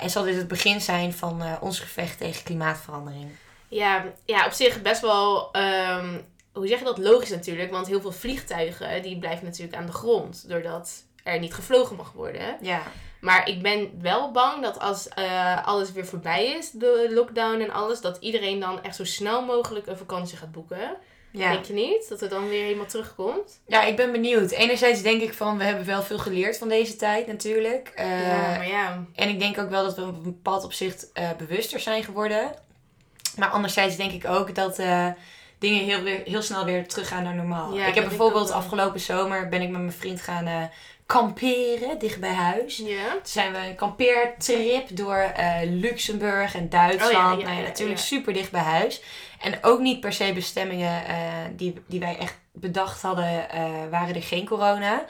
En 0.00 0.10
zal 0.10 0.22
dit 0.22 0.36
het 0.36 0.48
begin 0.48 0.80
zijn 0.80 1.12
van 1.12 1.42
ons 1.60 1.80
gevecht 1.80 2.18
tegen 2.18 2.44
klimaatverandering. 2.44 3.30
Ja, 3.68 4.04
ja, 4.24 4.46
op 4.46 4.52
zich 4.52 4.82
best 4.82 5.00
wel, 5.00 5.52
ehm, 5.52 6.18
hoe 6.52 6.66
zeg 6.66 6.78
je 6.78 6.84
dat, 6.84 6.98
logisch 6.98 7.30
natuurlijk. 7.30 7.70
Want 7.70 7.86
heel 7.86 8.00
veel 8.00 8.12
vliegtuigen, 8.12 9.02
die 9.02 9.18
blijven 9.18 9.44
natuurlijk 9.44 9.76
aan 9.76 9.86
de 9.86 9.92
grond. 9.92 10.48
Doordat 10.48 11.04
er 11.22 11.38
niet 11.38 11.54
gevlogen 11.54 11.96
mag 11.96 12.12
worden. 12.12 12.56
Ja, 12.60 12.82
Maar 13.20 13.48
ik 13.48 13.62
ben 13.62 13.90
wel 14.00 14.30
bang 14.30 14.62
dat 14.62 14.78
als 14.78 15.08
eh, 15.08 15.66
alles 15.66 15.92
weer 15.92 16.06
voorbij 16.06 16.46
is, 16.46 16.70
de 16.70 17.08
lockdown 17.10 17.60
en 17.60 17.70
alles, 17.70 18.00
dat 18.00 18.16
iedereen 18.20 18.60
dan 18.60 18.82
echt 18.82 18.96
zo 18.96 19.04
snel 19.04 19.44
mogelijk 19.44 19.86
een 19.86 19.96
vakantie 19.96 20.38
gaat 20.38 20.52
boeken. 20.52 20.96
ja. 21.32 21.50
Denk 21.52 21.64
je 21.64 21.72
niet? 21.72 22.08
Dat 22.08 22.20
het 22.20 22.30
dan 22.30 22.48
weer 22.48 22.64
helemaal 22.64 22.86
terugkomt? 22.86 23.60
ja, 23.66 23.82
ik 23.82 23.96
ben 23.96 24.12
benieuwd. 24.12 24.50
Enerzijds 24.50 25.02
denk 25.02 25.22
ik 25.22 25.34
van, 25.34 25.58
we 25.58 25.64
hebben 25.64 25.86
wel 25.86 26.02
veel 26.02 26.18
geleerd 26.18 26.58
van 26.58 26.68
deze 26.68 26.96
tijd 26.96 27.26
natuurlijk. 27.26 27.92
Eh, 27.94 28.26
ja, 28.26 28.56
maar 28.56 28.68
ja. 28.68 29.04
En 29.14 29.28
ik 29.28 29.38
denk 29.38 29.58
ook 29.58 29.70
wel 29.70 29.84
dat 29.84 29.96
we 29.96 30.02
op 30.02 30.16
een 30.16 30.22
bepaald 30.22 30.64
opzicht 30.64 31.12
eh, 31.12 31.28
bewuster 31.38 31.80
zijn 31.80 32.04
geworden. 32.04 32.52
Maar 33.36 33.48
anderzijds 33.48 33.96
denk 33.96 34.12
ik 34.12 34.26
ook 34.26 34.54
dat 34.54 34.76
dingen 35.58 35.84
heel, 35.84 36.02
weer, 36.02 36.20
heel 36.24 36.42
snel 36.42 36.64
weer 36.64 36.88
teruggaan 36.88 37.22
naar 37.22 37.34
normaal. 37.34 37.74
Ja, 37.74 37.86
ik 37.86 37.94
heb 37.94 38.02
ik 38.02 38.08
bijvoorbeeld 38.08 38.50
afgelopen 38.50 39.00
zomer 39.00 39.48
ben 39.48 39.62
ik 39.62 39.70
met 39.70 39.80
mijn 39.80 39.92
vriend 39.92 40.20
gaan 40.20 40.70
kamperen 41.08 41.98
dicht 41.98 42.20
bij 42.20 42.32
huis. 42.32 42.76
Ja. 42.76 43.10
Toen 43.10 43.20
zijn 43.22 43.52
we 43.52 43.58
een 43.58 43.74
kampeertrip 43.74 44.96
door 44.96 45.16
eh, 45.16 45.54
Luxemburg 45.64 46.54
en 46.54 46.68
Duitsland. 46.68 47.12
Oh 47.12 47.12
ja, 47.12 47.30
ja, 47.30 47.44
nou 47.44 47.56
ja, 47.56 47.62
natuurlijk 47.62 47.98
super 47.98 48.32
dicht 48.32 48.50
bij 48.50 48.60
huis. 48.60 49.02
En 49.40 49.58
ook 49.62 49.80
niet 49.80 50.00
per 50.00 50.12
se 50.12 50.32
bestemmingen 50.32 51.06
eh, 51.06 51.16
die, 51.56 51.74
die 51.86 52.00
wij 52.00 52.18
echt 52.18 52.38
bedacht 52.52 53.02
hadden, 53.02 53.50
eh, 53.50 53.62
waren 53.90 54.14
er 54.14 54.22
geen 54.22 54.46
corona. 54.46 55.04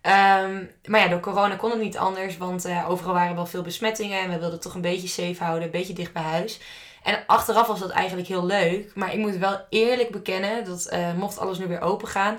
Ehm, 0.00 0.64
maar 0.84 1.00
ja, 1.00 1.08
door 1.08 1.20
corona 1.20 1.56
kon 1.56 1.70
het 1.70 1.80
niet 1.80 1.98
anders, 1.98 2.36
want 2.36 2.68
overal 2.88 3.14
waren 3.14 3.34
wel 3.34 3.46
veel 3.46 3.62
besmettingen 3.62 4.20
en 4.20 4.30
we 4.30 4.38
wilden 4.38 4.60
toch 4.60 4.74
een 4.74 4.80
beetje 4.80 5.08
safe 5.08 5.44
houden, 5.44 5.64
een 5.64 5.70
beetje 5.70 5.92
dicht 5.92 6.12
bij 6.12 6.22
huis. 6.22 6.60
En 7.02 7.18
achteraf 7.26 7.66
was 7.66 7.80
dat 7.80 7.90
eigenlijk 7.90 8.28
heel 8.28 8.46
leuk, 8.46 8.90
maar 8.94 9.12
ik 9.12 9.18
moet 9.18 9.36
wel 9.36 9.60
eerlijk 9.70 10.10
bekennen 10.10 10.64
dat 10.64 10.90
mocht 11.16 11.38
alles 11.38 11.58
nu 11.58 11.66
weer 11.66 11.80
open 11.80 12.08
gaan, 12.08 12.38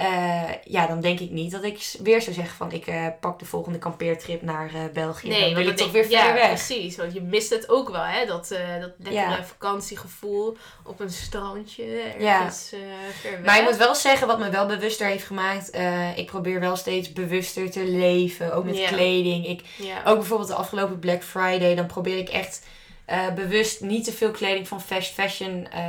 eh, 0.00 0.42
ja, 0.64 0.86
dan 0.86 1.00
denk 1.00 1.20
ik 1.20 1.30
niet 1.30 1.50
dat 1.50 1.62
ik 1.62 1.92
weer 2.02 2.22
zou 2.22 2.34
zeggen 2.34 2.56
van 2.56 2.72
ik 2.72 2.86
eh, 2.86 3.06
pak 3.20 3.38
de 3.38 3.44
volgende 3.44 3.78
kampeertrip 3.78 4.42
naar 4.42 4.70
eh, 4.74 4.80
België. 4.92 5.28
dan 5.40 5.54
wil 5.54 5.66
ik 5.68 5.76
toch 5.76 5.90
weer 5.92 6.02
verder 6.04 6.26
ja, 6.26 6.32
weg. 6.34 6.46
precies. 6.48 6.96
Want 6.96 7.12
je 7.12 7.20
mist 7.22 7.50
het 7.50 7.68
ook 7.68 7.90
wel, 7.90 8.02
hè? 8.04 8.26
Dat, 8.26 8.48
dat 8.48 8.90
lekkere 8.98 9.12
Ja. 9.12 9.44
vakantiegevoel 9.44 10.56
op 10.84 11.00
een 11.00 11.10
strandje 11.10 11.84
Ja. 12.18 12.38
ergens 12.40 12.72
eh 12.72 12.78
ver 13.20 13.30
weg. 13.30 13.40
Maar 13.44 13.58
ik 13.58 13.64
moet 13.64 13.76
wel 13.76 13.94
zeggen, 13.94 14.26
wat 14.26 14.38
me 14.38 14.50
wel 14.50 14.66
bewuster 14.66 15.06
heeft 15.06 15.26
gemaakt, 15.26 15.78
ik 16.16 16.26
probeer 16.26 16.60
wel 16.60 16.76
steeds 16.76 17.12
bewuster 17.12 17.70
te 17.70 17.84
leven, 17.84 18.54
ook 18.54 18.64
met 18.64 18.76
Ja. 18.78 18.88
kleding. 18.88 19.46
Ik, 19.46 19.60
Ja. 19.76 20.02
ook 20.04 20.16
bijvoorbeeld 20.18 20.48
de 20.48 20.54
afgelopen 20.54 20.98
Black 20.98 21.22
Friday, 21.22 21.74
dan 21.74 21.86
probeer 21.86 22.18
ik 22.18 22.28
echt 22.28 22.62
eh, 23.10 23.32
bewust 23.34 23.80
niet 23.80 24.04
te 24.04 24.12
veel 24.12 24.30
kleding 24.30 24.68
van 24.68 24.80
fast 24.80 25.12
fashion 25.12 25.66
eh, 25.70 25.82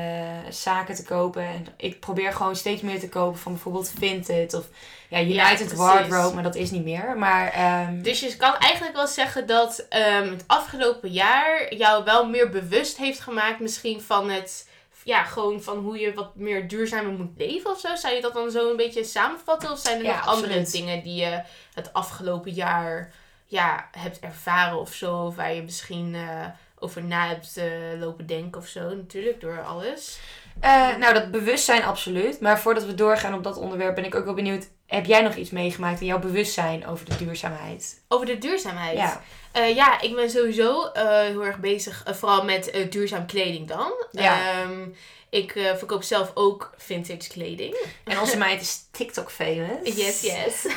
zaken 0.49 0.95
te 0.95 1.03
kopen. 1.03 1.43
En 1.43 1.65
ik 1.77 1.99
probeer 1.99 2.33
gewoon 2.33 2.55
steeds 2.55 2.81
meer 2.81 2.99
te 2.99 3.09
kopen 3.09 3.39
van 3.39 3.51
bijvoorbeeld 3.51 3.93
Vinted 3.97 4.53
of 4.53 4.65
ja, 5.09 5.21
United 5.21 5.55
precies. 5.57 5.77
Wardrobe, 5.77 6.33
maar 6.33 6.43
dat 6.43 6.55
is 6.55 6.71
niet 6.71 6.83
meer. 6.83 7.17
Maar 7.17 7.51
ehm, 7.51 8.01
Dus 8.01 8.19
je 8.19 8.35
kan 8.35 8.55
eigenlijk 8.57 8.95
wel 8.95 9.07
zeggen 9.07 9.47
dat 9.47 9.85
ehm, 9.89 10.29
het 10.29 10.43
afgelopen 10.47 11.09
jaar 11.09 11.75
jou 11.75 12.03
wel 12.03 12.27
meer 12.27 12.49
bewust 12.49 12.97
heeft 12.97 13.19
gemaakt 13.19 13.59
misschien 13.59 14.01
van 14.01 14.29
het... 14.29 14.69
Ja, 15.03 15.23
gewoon 15.23 15.61
van 15.61 15.77
hoe 15.77 15.99
je 15.99 16.13
wat 16.13 16.35
meer 16.35 16.67
duurzamer 16.67 17.11
moet 17.11 17.37
leven 17.37 17.71
of 17.71 17.79
zo. 17.79 17.95
Zou 17.95 18.15
je 18.15 18.21
dat 18.21 18.33
dan 18.33 18.51
zo 18.51 18.69
een 18.69 18.77
beetje 18.77 19.03
samenvatten? 19.03 19.71
Of 19.71 19.79
zijn 19.79 19.97
er 19.97 20.03
Ja, 20.03 20.15
nog 20.15 20.27
andere 20.27 20.61
dingen 20.71 21.03
die 21.03 21.15
je 21.15 21.41
het 21.73 21.93
afgelopen 21.93 22.51
jaar 22.51 23.13
ja, 23.45 23.89
hebt 23.97 24.19
ervaren 24.19 24.79
of 24.79 24.93
zo? 24.93 25.25
Of 25.25 25.35
waar 25.35 25.53
je 25.53 25.61
misschien 25.61 26.15
eh, 26.15 26.45
over 26.81 27.03
na 27.03 27.27
hebt 27.27 27.57
eh, 27.57 27.65
lopen 27.99 28.25
denken 28.25 28.61
of 28.61 28.67
zo? 28.67 28.95
Natuurlijk, 28.95 29.41
door 29.41 29.63
alles. 29.63 30.19
eh, 30.59 30.95
nou, 30.95 31.13
dat 31.13 31.31
bewustzijn 31.31 31.83
absoluut. 31.83 32.39
Maar 32.39 32.59
voordat 32.59 32.85
we 32.85 32.95
doorgaan 32.95 33.33
op 33.33 33.43
dat 33.43 33.57
onderwerp, 33.57 33.95
ben 33.95 34.05
ik 34.05 34.15
ook 34.15 34.25
wel 34.25 34.33
benieuwd. 34.33 34.67
Heb 34.87 35.05
jij 35.05 35.21
nog 35.21 35.35
iets 35.35 35.49
meegemaakt 35.49 35.99
in 35.99 36.05
jouw 36.05 36.19
bewustzijn 36.19 36.87
over 36.87 37.05
de 37.05 37.15
duurzaamheid? 37.17 38.01
Over 38.07 38.25
de 38.25 38.37
duurzaamheid. 38.37 38.97
Ja. 38.97 39.21
Eh, 39.51 39.75
ja, 39.75 40.01
ik 40.01 40.15
ben 40.15 40.29
sowieso 40.29 40.89
heel 40.93 41.45
erg 41.45 41.59
bezig, 41.59 42.03
vooral 42.05 42.43
met 42.43 42.85
duurzaam 42.89 43.25
kleding 43.25 43.67
dan. 43.67 43.91
Ja. 44.11 44.61
Ehm, 44.61 44.87
ik 45.29 45.51
verkoop 45.77 46.03
zelf 46.03 46.31
ook 46.33 46.73
vintage 46.77 47.29
kleding. 47.29 47.85
En 48.03 48.19
onze 48.19 48.37
meid 48.45 48.61
is 48.61 48.87
TikTok 48.91 49.31
famous. 49.31 49.95
Yes, 49.95 50.21
yes. 50.21 50.65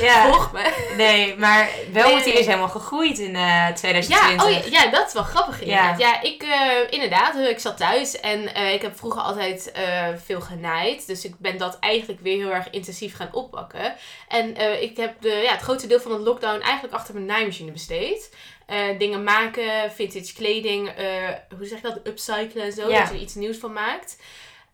Ja. 0.00 0.30
Volg 0.30 0.52
me. 0.52 0.92
Nee, 0.96 1.36
maar 1.36 1.68
wel 1.92 2.04
Nee, 2.04 2.14
moet 2.14 2.24
hij 2.24 2.32
is 2.32 2.46
helemaal 2.46 2.68
gegroeid 2.68 3.18
in 3.18 3.34
eh 3.34 3.42
Ja, 3.42 3.72
2020. 3.72 4.44
oh 4.46 4.50
ja, 4.50 4.60
ja, 4.84 4.90
dat 4.90 5.06
is 5.06 5.12
wel 5.12 5.22
grappig 5.22 5.60
inderdaad. 5.60 5.98
Ja, 5.98 6.22
ik 6.22 6.42
eh, 6.42 6.60
inderdaad, 6.90 7.34
eh, 7.36 7.48
ik 7.48 7.58
zat 7.58 7.76
thuis 7.76 8.20
en 8.20 8.54
eh, 8.54 8.72
ik 8.72 8.82
heb 8.82 8.98
vroeger 8.98 9.20
altijd 9.22 9.72
eh, 9.72 10.08
veel 10.24 10.40
genaaid. 10.40 11.06
Dus 11.06 11.24
ik 11.24 11.34
ben 11.38 11.58
dat 11.58 11.78
eigenlijk 11.78 12.20
weer 12.20 12.36
heel 12.36 12.52
erg 12.54 12.70
intensief 12.70 13.16
gaan 13.16 13.28
oppakken. 13.32 13.94
En 14.28 14.56
eh, 14.56 14.82
ik 14.82 14.96
heb 14.96 15.14
de, 15.20 15.28
ja, 15.28 15.52
het 15.52 15.60
grootste 15.62 15.88
deel 15.88 16.00
van 16.00 16.12
de 16.12 16.18
lockdown 16.18 16.60
eigenlijk 16.60 16.94
achter 16.94 17.14
mijn 17.14 17.26
naaimachine 17.26 17.70
besteed. 17.70 18.30
Eh, 18.66 18.78
dingen 18.98 19.24
maken, 19.24 19.92
vintage 19.94 20.34
kleding, 20.34 20.88
eh, 20.88 21.04
hoe 21.58 21.66
zeg 21.66 21.80
je 21.80 21.88
dat, 21.88 22.00
upcyclen 22.06 22.64
en 22.64 22.72
zo. 22.72 22.88
Ja. 22.88 22.98
Dat 22.98 23.08
je 23.08 23.14
er 23.14 23.20
iets 23.20 23.34
nieuws 23.34 23.56
van 23.56 23.72
maakt. 23.72 24.16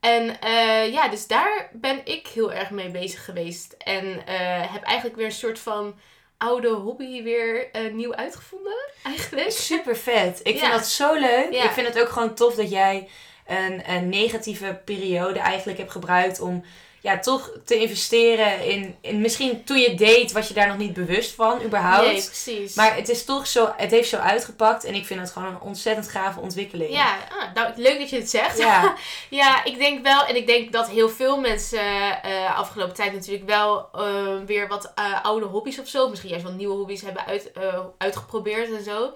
En 0.01 0.41
eh, 0.41 0.93
ja, 0.93 1.09
dus 1.09 1.27
daar 1.27 1.71
ben 1.73 2.01
ik 2.05 2.27
heel 2.27 2.53
erg 2.53 2.71
mee 2.71 2.89
bezig 2.89 3.25
geweest. 3.25 3.73
En 3.79 4.27
eh, 4.27 4.73
heb 4.73 4.83
eigenlijk 4.83 5.17
weer 5.17 5.27
een 5.27 5.33
soort 5.33 5.59
van 5.59 5.99
oude 6.39 6.69
hobby 6.69 7.23
weer 7.23 7.71
eh, 7.71 7.93
nieuw 7.93 8.15
uitgevonden, 8.15 8.77
eigenlijk. 9.03 9.51
Super 9.51 9.97
vet. 9.97 10.41
Ik 10.43 10.55
Ja. 10.55 10.61
vind 10.61 10.73
dat 10.73 10.87
zo 10.87 11.15
leuk. 11.15 11.53
Ja. 11.53 11.65
Ik 11.65 11.71
vind 11.71 11.87
het 11.87 12.01
ook 12.01 12.09
gewoon 12.09 12.35
tof 12.35 12.55
dat 12.55 12.71
jij 12.71 13.09
een, 13.47 13.91
een 13.91 14.09
negatieve 14.09 14.81
periode 14.85 15.39
eigenlijk 15.39 15.79
hebt 15.79 15.91
gebruikt 15.91 16.41
om 16.41 16.65
ja, 17.01 17.19
toch 17.19 17.51
te 17.65 17.77
investeren 17.77 18.65
in, 18.65 18.97
in. 19.01 19.21
Misschien 19.21 19.65
toen 19.65 19.79
je 19.79 19.95
deed, 19.95 20.33
was 20.33 20.49
je 20.49 20.55
daar 20.55 20.69
nog 20.69 20.77
niet 20.77 20.93
bewust 20.93 21.35
van, 21.35 21.63
überhaupt. 21.63 22.07
Nee, 22.07 22.25
precies. 22.25 22.75
Maar 22.75 22.97
het 22.97 23.09
is 23.09 23.25
toch 23.25 23.47
zo, 23.47 23.73
het 23.77 23.91
heeft 23.91 24.09
zo 24.09 24.17
uitgepakt 24.17 24.85
en 24.85 24.95
ik 24.95 25.07
vind 25.07 25.21
het 25.21 25.31
gewoon 25.31 25.49
een 25.49 25.61
ontzettend 25.61 26.09
gave 26.09 26.41
ontwikkeling. 26.41 26.91
Ja, 26.91 27.17
ah, 27.39 27.55
nou, 27.55 27.73
leuk 27.77 27.99
dat 27.99 28.11
je 28.11 28.17
het 28.17 28.31
zegt. 28.31 28.59
Ja. 28.59 28.79
Ja, 29.29 29.65
ik 29.65 29.79
denk 29.79 30.03
wel, 30.03 30.25
en 30.25 30.37
ik 30.37 30.47
denk 30.47 30.73
dat 30.73 30.89
heel 30.89 31.09
veel 31.09 31.41
mensen 31.41 32.23
eh 32.23 32.59
afgelopen 32.59 32.95
tijd 32.95 33.13
natuurlijk 33.13 33.47
wel 33.47 33.89
eh, 33.93 34.37
weer 34.47 34.69
wat 34.69 34.93
eh, 34.95 35.25
oude 35.25 35.47
hobby's 35.47 35.79
of 35.79 35.89
zo, 35.89 36.09
misschien 36.09 36.31
juist 36.31 36.45
wel 36.45 36.55
nieuwe 36.55 36.75
hobby's 36.75 37.03
hebben 37.03 37.27
uit, 37.27 37.51
uitgeprobeerd 37.99 38.73
en 38.73 38.85
zo. 38.85 39.13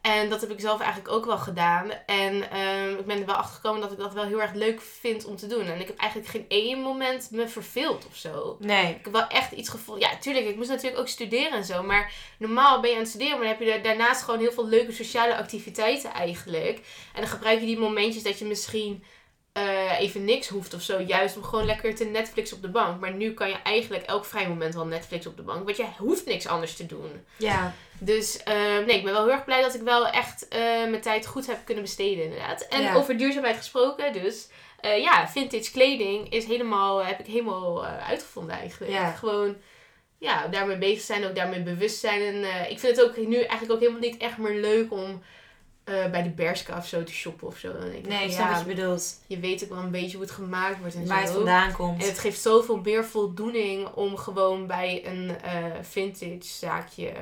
En 0.00 0.28
dat 0.28 0.40
heb 0.40 0.50
ik 0.50 0.60
zelf 0.60 0.80
eigenlijk 0.80 1.12
ook 1.12 1.24
wel 1.24 1.38
gedaan. 1.38 1.90
En 2.06 2.50
ehm, 2.50 2.98
ik 2.98 3.06
ben 3.06 3.18
er 3.18 3.26
wel 3.26 3.34
achter 3.34 3.54
gekomen 3.54 3.80
dat 3.80 3.92
ik 3.92 3.98
dat 3.98 4.12
wel 4.12 4.24
heel 4.24 4.40
erg 4.40 4.54
leuk 4.54 4.80
vind 4.80 5.24
om 5.24 5.36
te 5.36 5.46
doen. 5.46 5.66
En 5.66 5.80
ik 5.80 5.86
heb 5.86 5.98
eigenlijk 5.98 6.30
geen 6.30 6.44
één 6.48 6.80
moment 6.80 7.30
me 7.30 7.48
verveeld 7.48 8.06
of 8.06 8.16
zo. 8.16 8.56
Nee. 8.58 8.88
Ik 8.94 9.04
heb 9.04 9.12
wel 9.12 9.26
echt 9.26 9.52
iets 9.52 9.68
gevoeld. 9.68 10.00
Ja, 10.00 10.16
tuurlijk, 10.16 10.46
ik 10.46 10.56
moest 10.56 10.68
natuurlijk 10.68 11.00
ook 11.00 11.08
studeren 11.08 11.52
en 11.52 11.64
zo. 11.64 11.82
Maar 11.82 12.12
normaal 12.38 12.80
ben 12.80 12.90
je 12.90 12.96
aan 12.96 13.02
het 13.02 13.10
studeren, 13.10 13.38
maar 13.38 13.46
dan 13.46 13.56
heb 13.56 13.74
je 13.74 13.88
daarnaast 13.88 14.22
gewoon 14.22 14.40
heel 14.40 14.52
veel 14.52 14.68
leuke 14.68 14.92
sociale 14.92 15.36
activiteiten 15.36 16.12
eigenlijk. 16.12 16.78
En 17.14 17.20
dan 17.20 17.30
gebruik 17.30 17.60
je 17.60 17.66
die 17.66 17.78
momentjes 17.78 18.22
dat 18.22 18.38
je 18.38 18.44
misschien 18.44 19.04
eh, 19.52 20.00
even 20.00 20.24
niks 20.24 20.48
hoeft 20.48 20.74
of 20.74 20.82
zo. 20.82 21.00
Juist 21.00 21.36
om 21.36 21.42
gewoon 21.42 21.64
lekker 21.64 21.94
te 21.94 22.04
Netflix 22.04 22.52
op 22.52 22.62
de 22.62 22.68
bank. 22.68 23.00
Maar 23.00 23.12
nu 23.12 23.34
kan 23.34 23.48
je 23.48 23.56
eigenlijk 23.62 24.04
elk 24.04 24.24
vrij 24.24 24.48
moment 24.48 24.74
wel 24.74 24.86
Netflix 24.86 25.26
op 25.26 25.36
de 25.36 25.42
bank. 25.42 25.64
Want 25.64 25.76
je 25.76 25.86
hoeft 25.98 26.26
niks 26.26 26.46
anders 26.46 26.76
te 26.76 26.86
doen. 26.86 27.24
Ja. 27.36 27.74
Dus 27.98 28.42
eh, 28.42 28.54
nee, 28.86 28.96
ik 28.96 29.04
ben 29.04 29.12
wel 29.12 29.22
heel 29.24 29.32
erg 29.32 29.44
blij 29.44 29.62
dat 29.62 29.74
ik 29.74 29.80
wel 29.82 30.06
echt 30.08 30.48
eh, 30.48 30.58
mijn 30.60 31.00
tijd 31.00 31.26
goed 31.26 31.46
heb 31.46 31.58
kunnen 31.64 31.82
besteden 31.84 32.24
inderdaad. 32.24 32.62
En 32.68 32.82
Ja. 32.82 32.94
over 32.94 33.16
duurzaamheid 33.16 33.56
gesproken 33.56 34.12
dus. 34.12 34.48
eh, 34.80 34.98
ja, 35.02 35.28
vintage 35.28 35.70
kleding 35.70 36.32
is 36.32 36.44
helemaal, 36.44 37.04
heb 37.04 37.18
ik 37.20 37.26
helemaal 37.26 37.84
uitgevonden 37.84 38.56
eigenlijk. 38.56 38.92
Ja. 38.92 39.10
Gewoon 39.10 39.56
ja, 40.18 40.46
daarmee 40.48 40.78
bezig 40.78 41.00
zijn, 41.02 41.26
ook 41.26 41.34
daarmee 41.34 41.62
bewust 41.62 41.98
zijn. 42.00 42.22
En 42.22 42.70
ik 42.70 42.78
vind 42.78 42.96
het 42.96 43.02
ook 43.08 43.16
nu 43.16 43.36
eigenlijk 43.36 43.72
ook 43.72 43.80
helemaal 43.80 44.00
niet 44.00 44.16
echt 44.16 44.38
meer 44.38 44.60
leuk 44.60 44.92
om 44.92 45.22
eh, 45.84 46.10
bij 46.10 46.22
de 46.22 46.30
Berska 46.30 46.76
of 46.76 46.86
zo 46.86 47.02
te 47.02 47.12
shoppen 47.12 47.46
of 47.46 47.56
zo. 47.58 47.72
Dan 47.72 47.80
denk 47.80 47.94
ik 47.94 48.06
Nee, 48.08 48.24
ik 48.24 48.32
snap 48.32 48.46
ja, 48.46 48.52
wat 48.52 48.60
je 48.68 48.74
bedoelt. 48.74 49.14
je 49.26 49.38
weet 49.38 49.62
ook 49.64 49.68
wel 49.68 49.78
een 49.78 49.90
beetje 49.90 50.16
hoe 50.16 50.24
het 50.26 50.34
gemaakt 50.34 50.78
wordt 50.80 50.94
en 50.94 51.06
Waar 51.06 51.18
zo. 51.18 51.24
het 51.24 51.32
vandaan 51.32 51.72
komt. 51.72 52.02
En 52.02 52.08
het 52.08 52.18
geeft 52.18 52.40
zoveel 52.40 52.80
meer 52.84 53.04
voldoening 53.04 53.88
om 53.88 54.16
gewoon 54.16 54.66
bij 54.66 55.06
een 55.06 55.40
eh, 55.40 55.64
vintage 55.82 56.38
zaakje 56.42 57.12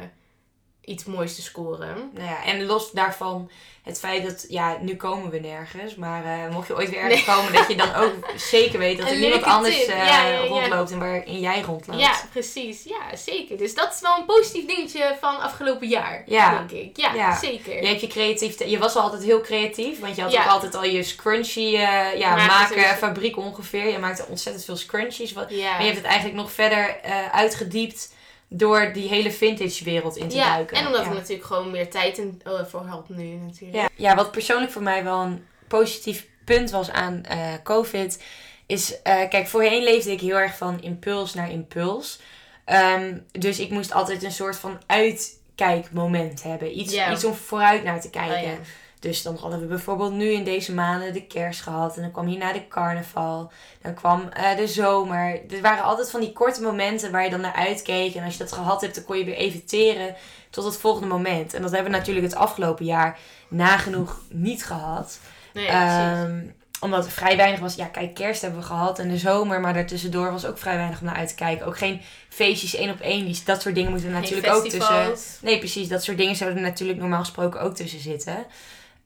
iets 0.89 1.05
moois 1.05 1.35
te 1.35 1.43
scoren. 1.43 2.11
Nou 2.15 2.27
ja, 2.29 2.45
en 2.45 2.65
los 2.67 2.91
daarvan 2.91 3.51
het 3.83 3.99
feit 3.99 4.25
dat, 4.25 4.47
ja, 4.49 4.77
nu 4.81 4.97
komen 4.97 5.31
we 5.31 5.39
nergens. 5.39 5.95
Maar 5.95 6.25
eh, 6.25 6.53
mocht 6.53 6.67
je 6.69 6.77
ooit 6.77 6.91
weer 6.91 6.99
ergens 7.01 7.25
komen, 7.25 7.53
dat 7.53 7.69
je 7.69 7.77
dan 7.77 7.95
ook 7.95 8.13
zeker 8.55 8.79
weet 8.79 8.99
dat 8.99 9.11
er 9.11 9.19
niemand 9.19 9.43
anders 9.43 9.85
eh, 9.87 9.97
Ja, 9.97 10.05
ja, 10.05 10.29
ja. 10.29 10.47
rondloopt 10.47 10.91
en 10.91 10.99
waarin 10.99 11.41
jij 11.41 11.61
rondloopt. 11.61 12.01
Ja, 12.01 12.13
precies. 12.33 12.83
Ja, 12.85 13.17
zeker. 13.17 13.57
Dus 13.57 13.75
dat 13.75 13.95
is 13.95 14.01
wel 14.01 14.17
een 14.19 14.25
positief 14.25 14.67
dingetje 14.67 15.17
van 15.21 15.41
afgelopen 15.41 15.89
jaar, 15.89 16.23
Ja. 16.27 16.59
denk 16.59 16.71
ik. 16.71 16.97
Ja, 16.97 17.37
zeker. 17.37 17.83
Je, 17.83 17.87
hebt 17.89 18.01
je, 18.01 18.07
creatief, 18.07 18.65
je 18.65 18.79
was 18.79 18.95
al 18.97 19.03
altijd 19.03 19.23
heel 19.23 19.41
creatief, 19.41 20.01
want 20.01 20.17
je 20.17 20.23
had 20.23 20.37
ook 20.37 20.47
altijd 20.47 20.75
al 20.75 20.85
je 20.85 21.03
scrunchie 21.03 21.77
eh, 21.79 22.19
ja, 22.19 22.35
maken 22.37 22.69
sowieso. 22.69 22.95
fabriek 22.95 23.37
ongeveer. 23.37 23.87
Je 23.89 23.99
maakte 23.99 24.25
ontzettend 24.29 24.65
veel 24.65 24.77
scrunchies. 24.77 25.33
Wat, 25.33 25.47
Ja. 25.51 25.71
Maar 25.71 25.79
je 25.81 25.85
hebt 25.87 25.97
het 25.97 26.07
eigenlijk 26.07 26.37
nog 26.37 26.53
verder 26.53 26.97
uitgediept 27.33 28.17
door 28.49 28.91
die 28.93 29.09
hele 29.09 29.33
vintage 29.33 29.85
wereld 29.85 30.17
in 30.17 30.29
te 30.29 30.37
ja, 30.37 30.55
duiken. 30.55 30.77
en 30.77 30.87
omdat 30.87 31.03
ja. 31.03 31.09
er 31.09 31.15
natuurlijk 31.15 31.47
gewoon 31.47 31.71
meer 31.71 31.91
tijd 31.91 32.19
in, 32.19 32.41
oh, 32.45 32.65
voor 32.65 32.81
had 32.81 33.09
nu 33.09 33.25
natuurlijk. 33.25 33.79
Ja. 33.79 33.89
ja, 33.97 34.15
wat 34.15 34.31
persoonlijk 34.31 34.73
voor 34.73 34.83
mij 34.83 35.05
wel 35.05 35.21
een 35.23 35.47
positief 35.69 36.27
punt 36.45 36.71
was 36.71 36.91
aan 36.91 37.25
eh, 37.25 37.55
COVID, 37.63 38.23
is, 38.67 39.03
eh, 39.03 39.29
kijk, 39.29 39.47
voorheen 39.47 39.83
leefde 39.83 40.11
ik 40.11 40.21
heel 40.21 40.37
erg 40.37 40.57
van 40.57 40.83
impuls 40.83 41.35
naar 41.35 41.51
impuls. 41.51 42.21
Ehm, 42.65 43.19
dus 43.33 43.59
ik 43.59 43.71
moest 43.71 43.93
altijd 43.93 44.23
een 44.23 44.33
soort 44.33 44.57
van 44.57 44.81
uitkijkmoment 44.87 46.43
hebben. 46.43 46.79
Iets, 46.79 46.95
iets 47.13 47.25
om 47.25 47.35
vooruit 47.35 47.85
naar 47.85 48.01
te 48.01 48.11
kijken. 48.11 48.37
Oh, 48.37 48.43
ja. 48.43 48.59
Dus 49.01 49.23
dan 49.23 49.37
hadden 49.41 49.61
we 49.61 49.67
bijvoorbeeld 49.67 50.13
nu 50.13 50.31
in 50.31 50.45
deze 50.45 50.75
maanden 50.75 51.13
de 51.13 51.27
kerst 51.27 51.61
gehad. 51.61 51.97
En 51.97 52.03
dan 52.03 52.11
kwam 52.13 52.27
hierna 52.27 52.53
de 52.53 52.69
carnaval. 52.69 53.53
Dan 53.83 53.95
kwam 53.95 54.29
eh, 54.29 54.57
de 54.57 54.67
zomer. 54.69 55.41
Er 55.51 55.61
waren 55.61 55.85
altijd 55.85 56.11
van 56.11 56.21
die 56.21 56.33
korte 56.33 56.63
momenten 56.63 57.11
waar 57.13 57.25
je 57.25 57.31
dan 57.31 57.41
naar 57.41 57.55
uitkeek. 57.55 58.15
En 58.15 58.25
als 58.25 58.33
je 58.33 58.39
dat 58.39 58.53
gehad 58.53 58.81
hebt, 58.81 58.95
dan 58.95 59.05
kon 59.05 59.19
je 59.19 59.25
weer 59.25 59.35
even 59.37 59.65
teren 59.67 60.15
tot 60.51 60.65
het 60.65 60.77
volgende 60.77 61.09
moment. 61.09 61.55
En 61.55 61.63
dat 61.63 61.71
hebben 61.73 61.91
we 61.93 61.99
natuurlijk 61.99 62.27
het 62.27 62.35
afgelopen 62.37 62.85
jaar 62.85 63.19
nagenoeg 63.49 64.21
niet 64.31 64.65
gehad. 64.65 65.19
Nee, 65.53 65.67
precies. 65.67 65.83
Ehm, 65.89 66.41
omdat 66.81 67.05
er 67.05 67.11
vrij 67.11 67.37
weinig 67.37 67.61
was. 67.61 67.75
Ja, 67.75 67.87
kijk, 67.87 68.15
kerst 68.15 68.43
hebben 68.43 68.61
we 68.61 68.67
gehad 68.67 68.99
en 68.99 69.09
de 69.09 69.19
zomer. 69.19 69.61
Maar 69.61 69.75
daartussendoor 69.75 70.33
was 70.33 70.47
ook 70.47 70.59
vrij 70.59 70.77
weinig 70.77 71.01
om 71.01 71.07
naar 71.07 71.17
uit 71.17 71.29
te 71.29 71.35
kijken. 71.35 71.67
Ook 71.67 71.79
geen 71.79 72.01
feestjes 72.29 72.75
één 72.75 72.91
op 72.91 73.01
één. 73.01 73.25
Die- 73.25 73.41
Dat 73.45 73.63
soort 73.63 73.75
dingen 73.75 73.91
moeten 73.91 74.09
er 74.09 74.15
natuurlijk 74.21 74.47
ook 74.57 74.63
tussen. 74.79 74.97
Nee, 75.43 75.59
precies. 75.59 75.89
Dat 75.89 76.03
soort 76.05 76.17
dingen 76.17 76.37
zouden 76.37 76.59
er 76.63 76.69
natuurlijk 76.69 76.99
normaal 76.99 77.21
gesproken 77.21 77.61
ook 77.61 77.75
tussen 77.75 78.01
zitten. 78.01 78.47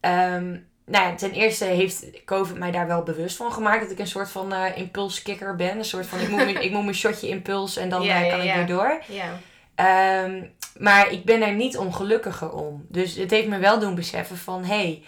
Ehm, 0.03 0.49
nou 0.85 1.05
ja, 1.09 1.15
ten 1.15 1.31
eerste 1.31 1.65
heeft 1.65 2.05
COVID 2.25 2.57
mij 2.57 2.71
daar 2.71 2.87
wel 2.87 3.03
bewust 3.03 3.35
van 3.35 3.51
gemaakt. 3.51 3.81
Dat 3.81 3.91
ik 3.91 3.99
een 3.99 4.07
soort 4.07 4.29
van 4.29 4.53
eh 4.53 4.77
impulskikker 4.77 5.55
ben. 5.55 5.77
Een 5.77 5.85
soort 5.85 6.05
van, 6.05 6.19
ik 6.19 6.27
moet, 6.29 6.43
mijn- 6.43 6.63
ik 6.63 6.71
moet 6.71 6.83
mijn 6.83 6.95
shotje 6.95 7.27
impuls 7.27 7.77
en 7.77 7.89
dan 7.89 8.01
Ja, 8.07 8.15
eh, 8.15 8.25
ja, 8.25 8.31
kan 8.31 8.41
ik 8.45 8.53
weer 8.55 8.65
door. 8.65 9.01
Ja. 9.07 9.39
Ehm, 9.75 10.43
maar 10.77 11.11
ik 11.11 11.23
ben 11.25 11.41
er 11.41 11.53
niet 11.53 11.77
ongelukkiger 11.77 12.51
om. 12.51 12.85
Dus 12.89 13.15
het 13.15 13.31
heeft 13.31 13.47
me 13.47 13.57
wel 13.57 13.79
doen 13.79 13.95
beseffen 13.95 14.37
van... 14.37 14.63
hey, 14.63 15.03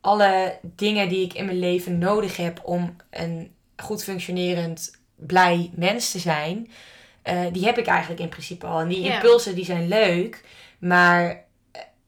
alle 0.00 0.58
dingen 0.62 1.08
die 1.08 1.24
ik 1.24 1.32
in 1.34 1.44
mijn 1.44 1.58
leven 1.58 1.98
nodig 1.98 2.36
heb 2.36 2.60
om 2.62 2.96
een 3.10 3.50
goed 3.76 4.04
functionerend, 4.04 4.98
blij 5.16 5.70
mens 5.74 6.10
te 6.10 6.18
zijn... 6.18 6.70
eh, 7.22 7.40
die 7.52 7.64
heb 7.64 7.78
ik 7.78 7.86
eigenlijk 7.86 8.20
in 8.20 8.28
principe 8.28 8.66
al. 8.66 8.80
En 8.80 8.88
die 8.88 9.04
impulsen 9.14 9.54
die 9.54 9.64
zijn 9.64 9.88
leuk, 9.88 10.44
maar 10.78 11.44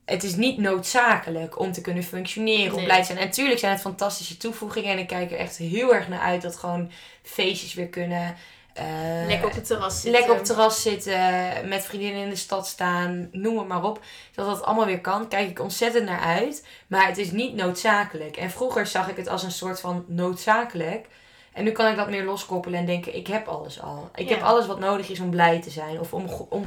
het 0.09 0.23
is 0.23 0.35
niet 0.37 0.59
noodzakelijk 0.59 1.59
om 1.59 1.73
te 1.73 1.81
kunnen 1.81 2.03
functioneren, 2.03 2.71
om 2.71 2.77
Nee. 2.77 2.85
blij 2.85 3.01
te 3.01 3.07
zijn. 3.07 3.19
En 3.19 3.25
natuurlijk 3.25 3.59
zijn 3.61 3.73
het 3.73 3.81
fantastische 3.81 4.37
toevoegingen 4.37 4.91
en 4.93 4.99
ik 4.99 5.07
kijk 5.07 5.31
er 5.33 5.39
echt 5.39 5.57
heel 5.57 5.95
erg 5.95 6.09
naar 6.09 6.21
uit 6.21 6.43
dat 6.43 6.57
gewoon 6.57 6.91
feestjes 7.23 7.75
weer 7.75 7.89
kunnen... 7.89 8.37
eh, 8.75 8.85
Lekker 9.27 9.47
op 9.47 9.55
het 9.55 9.67
terras 9.67 9.93
zitten. 9.95 10.11
Lekker 10.11 10.31
op 10.31 10.37
het 10.39 10.47
terras 10.47 10.83
zitten, 10.83 11.21
met 11.69 11.85
vriendinnen 11.85 12.23
in 12.23 12.31
de 12.31 12.37
stad 12.37 12.67
staan, 12.67 13.29
noem 13.33 13.59
het 13.59 13.69
maar 13.69 13.85
op. 13.85 14.01
Dat 14.35 14.47
dat 14.47 14.63
allemaal 14.63 14.87
weer 14.87 15.01
kan, 15.01 15.29
kijk 15.29 15.49
ik 15.51 15.61
ontzettend 15.61 16.05
naar 16.05 16.21
uit. 16.21 16.67
Maar 16.87 17.07
het 17.07 17.19
is 17.19 17.31
niet 17.31 17.55
noodzakelijk. 17.55 18.37
En 18.37 18.51
vroeger 18.51 18.87
zag 18.87 19.09
ik 19.09 19.17
het 19.17 19.29
als 19.29 19.43
een 19.43 19.51
soort 19.53 19.81
van 19.81 20.05
noodzakelijk. 20.07 21.07
En 21.53 21.65
nu 21.65 21.71
kan 21.73 21.91
ik 21.91 21.97
dat 21.97 22.11
meer 22.11 22.25
loskoppelen 22.25 22.79
en 22.79 22.87
denken, 22.87 23.17
ik 23.17 23.27
heb 23.27 23.47
alles 23.49 23.81
al. 23.83 24.11
Ik 24.15 24.29
Ja. 24.29 24.35
heb 24.35 24.45
alles 24.45 24.67
wat 24.67 24.79
nodig 24.79 25.09
is 25.09 25.21
om 25.21 25.31
blij 25.31 25.61
te 25.61 25.71
zijn. 25.71 26.01
Of 26.01 26.13
om, 26.15 26.27
om 26.49 26.65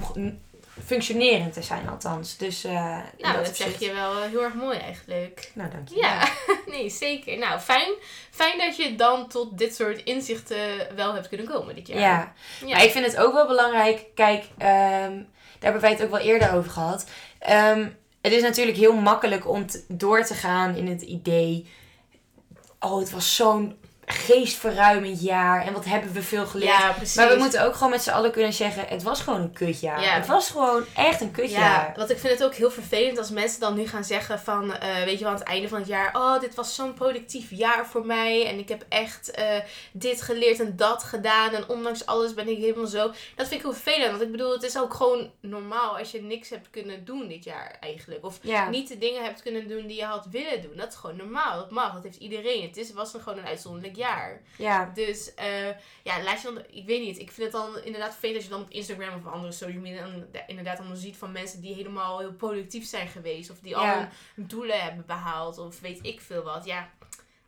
functionerend 0.85 1.53
te 1.53 1.61
zijn 1.61 1.89
althans. 1.89 2.37
Dus 2.37 2.63
eh, 2.63 2.97
Nou, 3.17 3.43
dat, 3.43 3.55
zeg 3.55 3.79
je 3.79 3.93
wel 3.93 4.21
eh, 4.21 4.29
heel 4.29 4.43
erg 4.43 4.53
mooi 4.53 4.77
eigenlijk. 4.77 5.51
Nou, 5.53 5.69
dank 5.69 5.87
je. 5.89 5.95
Ja, 5.95 6.29
nee, 6.73 6.89
zeker. 6.89 7.37
Nou, 7.37 7.59
fijn, 7.59 7.93
fijn 8.31 8.57
dat 8.57 8.75
je 8.75 8.95
dan 8.95 9.27
tot 9.27 9.57
dit 9.57 9.75
soort 9.75 10.03
inzichten 10.03 10.95
wel 10.95 11.13
hebt 11.13 11.27
kunnen 11.27 11.47
komen 11.47 11.75
dit 11.75 11.87
jaar. 11.87 11.99
Ja. 11.99 12.33
Ja. 12.65 12.75
Maar 12.75 12.83
ik 12.83 12.91
vind 12.91 13.05
het 13.05 13.17
ook 13.17 13.33
wel 13.33 13.47
belangrijk. 13.47 14.05
Kijk, 14.15 14.43
ehm, 14.57 15.15
daar 15.15 15.59
hebben 15.59 15.81
wij 15.81 15.91
het 15.91 16.03
ook 16.03 16.11
wel 16.11 16.19
eerder 16.19 16.53
over 16.53 16.71
gehad. 16.71 17.05
Ehm, 17.39 17.87
het 18.21 18.31
is 18.31 18.41
natuurlijk 18.41 18.77
heel 18.77 18.93
makkelijk 18.93 19.49
om 19.49 19.65
door 19.87 20.23
te 20.23 20.33
gaan 20.33 20.75
in 20.75 20.87
het 20.87 21.01
idee. 21.01 21.69
Oh, 22.79 22.99
het 22.99 23.11
was 23.11 23.35
zo'n 23.35 23.77
geestverruimend 24.11 25.21
jaar. 25.21 25.65
En 25.65 25.73
wat 25.73 25.85
hebben 25.85 26.13
we 26.13 26.21
veel 26.21 26.45
geleerd. 26.45 26.71
Ja, 26.71 26.91
precies. 26.91 27.15
maar 27.15 27.29
we 27.29 27.37
moeten 27.37 27.65
ook 27.65 27.73
gewoon 27.73 27.89
met 27.89 28.01
z'n 28.01 28.09
allen 28.09 28.31
kunnen 28.31 28.53
zeggen: 28.53 28.85
het 28.87 29.03
was 29.03 29.21
gewoon 29.21 29.41
een 29.41 29.53
kutjaar. 29.53 30.01
Ja. 30.01 30.13
Het 30.13 30.27
was 30.27 30.49
gewoon 30.49 30.85
echt 30.95 31.21
een 31.21 31.31
kutjaar. 31.31 31.59
Ja, 31.87 31.93
want 31.95 32.09
ik 32.09 32.17
vind 32.19 32.33
het 32.33 32.43
ook 32.43 32.55
heel 32.55 32.71
vervelend 32.71 33.17
als 33.17 33.29
mensen 33.29 33.59
dan 33.59 33.75
nu 33.75 33.87
gaan 33.87 34.03
zeggen 34.03 34.39
van, 34.39 34.73
eh, 34.73 35.03
weet 35.03 35.17
je 35.17 35.23
wel, 35.23 35.33
aan 35.33 35.39
het 35.39 35.47
einde 35.47 35.67
van 35.67 35.79
het 35.79 35.87
jaar, 35.87 36.15
oh, 36.15 36.39
dit 36.39 36.55
was 36.55 36.75
zo'n 36.75 36.93
productief 36.93 37.49
jaar 37.49 37.87
voor 37.87 38.05
mij 38.05 38.45
en 38.47 38.59
ik 38.59 38.69
heb 38.69 38.85
echt 38.89 39.31
eh, 39.31 39.45
dit 39.91 40.21
geleerd 40.21 40.59
en 40.59 40.75
dat 40.75 41.03
gedaan 41.03 41.53
en 41.53 41.67
ondanks 41.69 42.05
alles 42.05 42.33
ben 42.33 42.47
ik 42.47 42.57
helemaal 42.57 42.87
zo. 42.87 43.07
Dat 43.35 43.47
vind 43.47 43.51
ik 43.51 43.61
heel 43.61 43.73
vervelend, 43.73 44.09
want 44.11 44.21
ik 44.21 44.31
bedoel, 44.31 44.51
het 44.51 44.63
is 44.63 44.77
ook 44.77 44.93
gewoon 44.93 45.31
normaal 45.39 45.97
als 45.97 46.11
je 46.11 46.21
niks 46.21 46.49
hebt 46.49 46.69
kunnen 46.69 47.05
doen 47.05 47.27
dit 47.27 47.43
jaar 47.43 47.77
eigenlijk. 47.79 48.25
Of 48.25 48.39
Ja. 48.41 48.69
niet 48.69 48.87
de 48.87 48.97
dingen 48.97 49.23
hebt 49.23 49.41
kunnen 49.41 49.67
doen 49.67 49.87
die 49.87 49.97
je 49.97 50.05
had 50.05 50.25
willen 50.31 50.61
doen. 50.61 50.75
Dat 50.75 50.87
is 50.87 50.95
gewoon 50.95 51.15
normaal, 51.15 51.57
dat 51.57 51.71
mag, 51.71 51.93
dat 51.93 52.03
heeft 52.03 52.17
iedereen. 52.17 52.61
Het 52.61 52.77
is, 52.77 52.93
was 52.93 53.11
gewoon 53.11 53.37
een 53.37 53.45
uitzonderlijk 53.45 53.95
jaar. 53.95 54.00
Ja. 54.57 54.91
Dus 54.93 55.33
eh, 55.33 55.67
ja, 56.03 56.23
laat 56.23 56.41
je 56.41 56.51
dan, 56.53 56.63
ik 56.71 56.85
weet 56.85 57.01
niet, 57.01 57.19
ik 57.19 57.31
vind 57.31 57.51
het 57.53 57.61
dan 57.61 57.83
inderdaad 57.83 58.11
vervelend 58.11 58.35
als 58.35 58.45
je 58.45 58.51
dan 58.51 58.61
op 58.61 58.69
Instagram 58.69 59.15
of 59.25 59.25
andere 59.33 59.51
social 59.51 59.81
media 59.81 60.01
dan, 60.01 60.25
inderdaad 60.47 60.77
dan 60.77 60.95
ziet 60.95 61.17
van 61.17 61.31
mensen 61.31 61.61
die 61.61 61.73
helemaal 61.75 62.19
heel 62.19 62.33
productief 62.33 62.85
zijn 62.85 63.07
geweest. 63.07 63.49
Of 63.49 63.59
die 63.59 63.77
al 63.77 63.83
Ja. 63.85 64.09
hun 64.35 64.47
doelen 64.47 64.81
hebben 64.81 65.05
behaald 65.05 65.57
of 65.57 65.79
weet 65.79 65.99
ik 66.01 66.21
veel 66.21 66.43
wat. 66.43 66.65
Ja, 66.65 66.89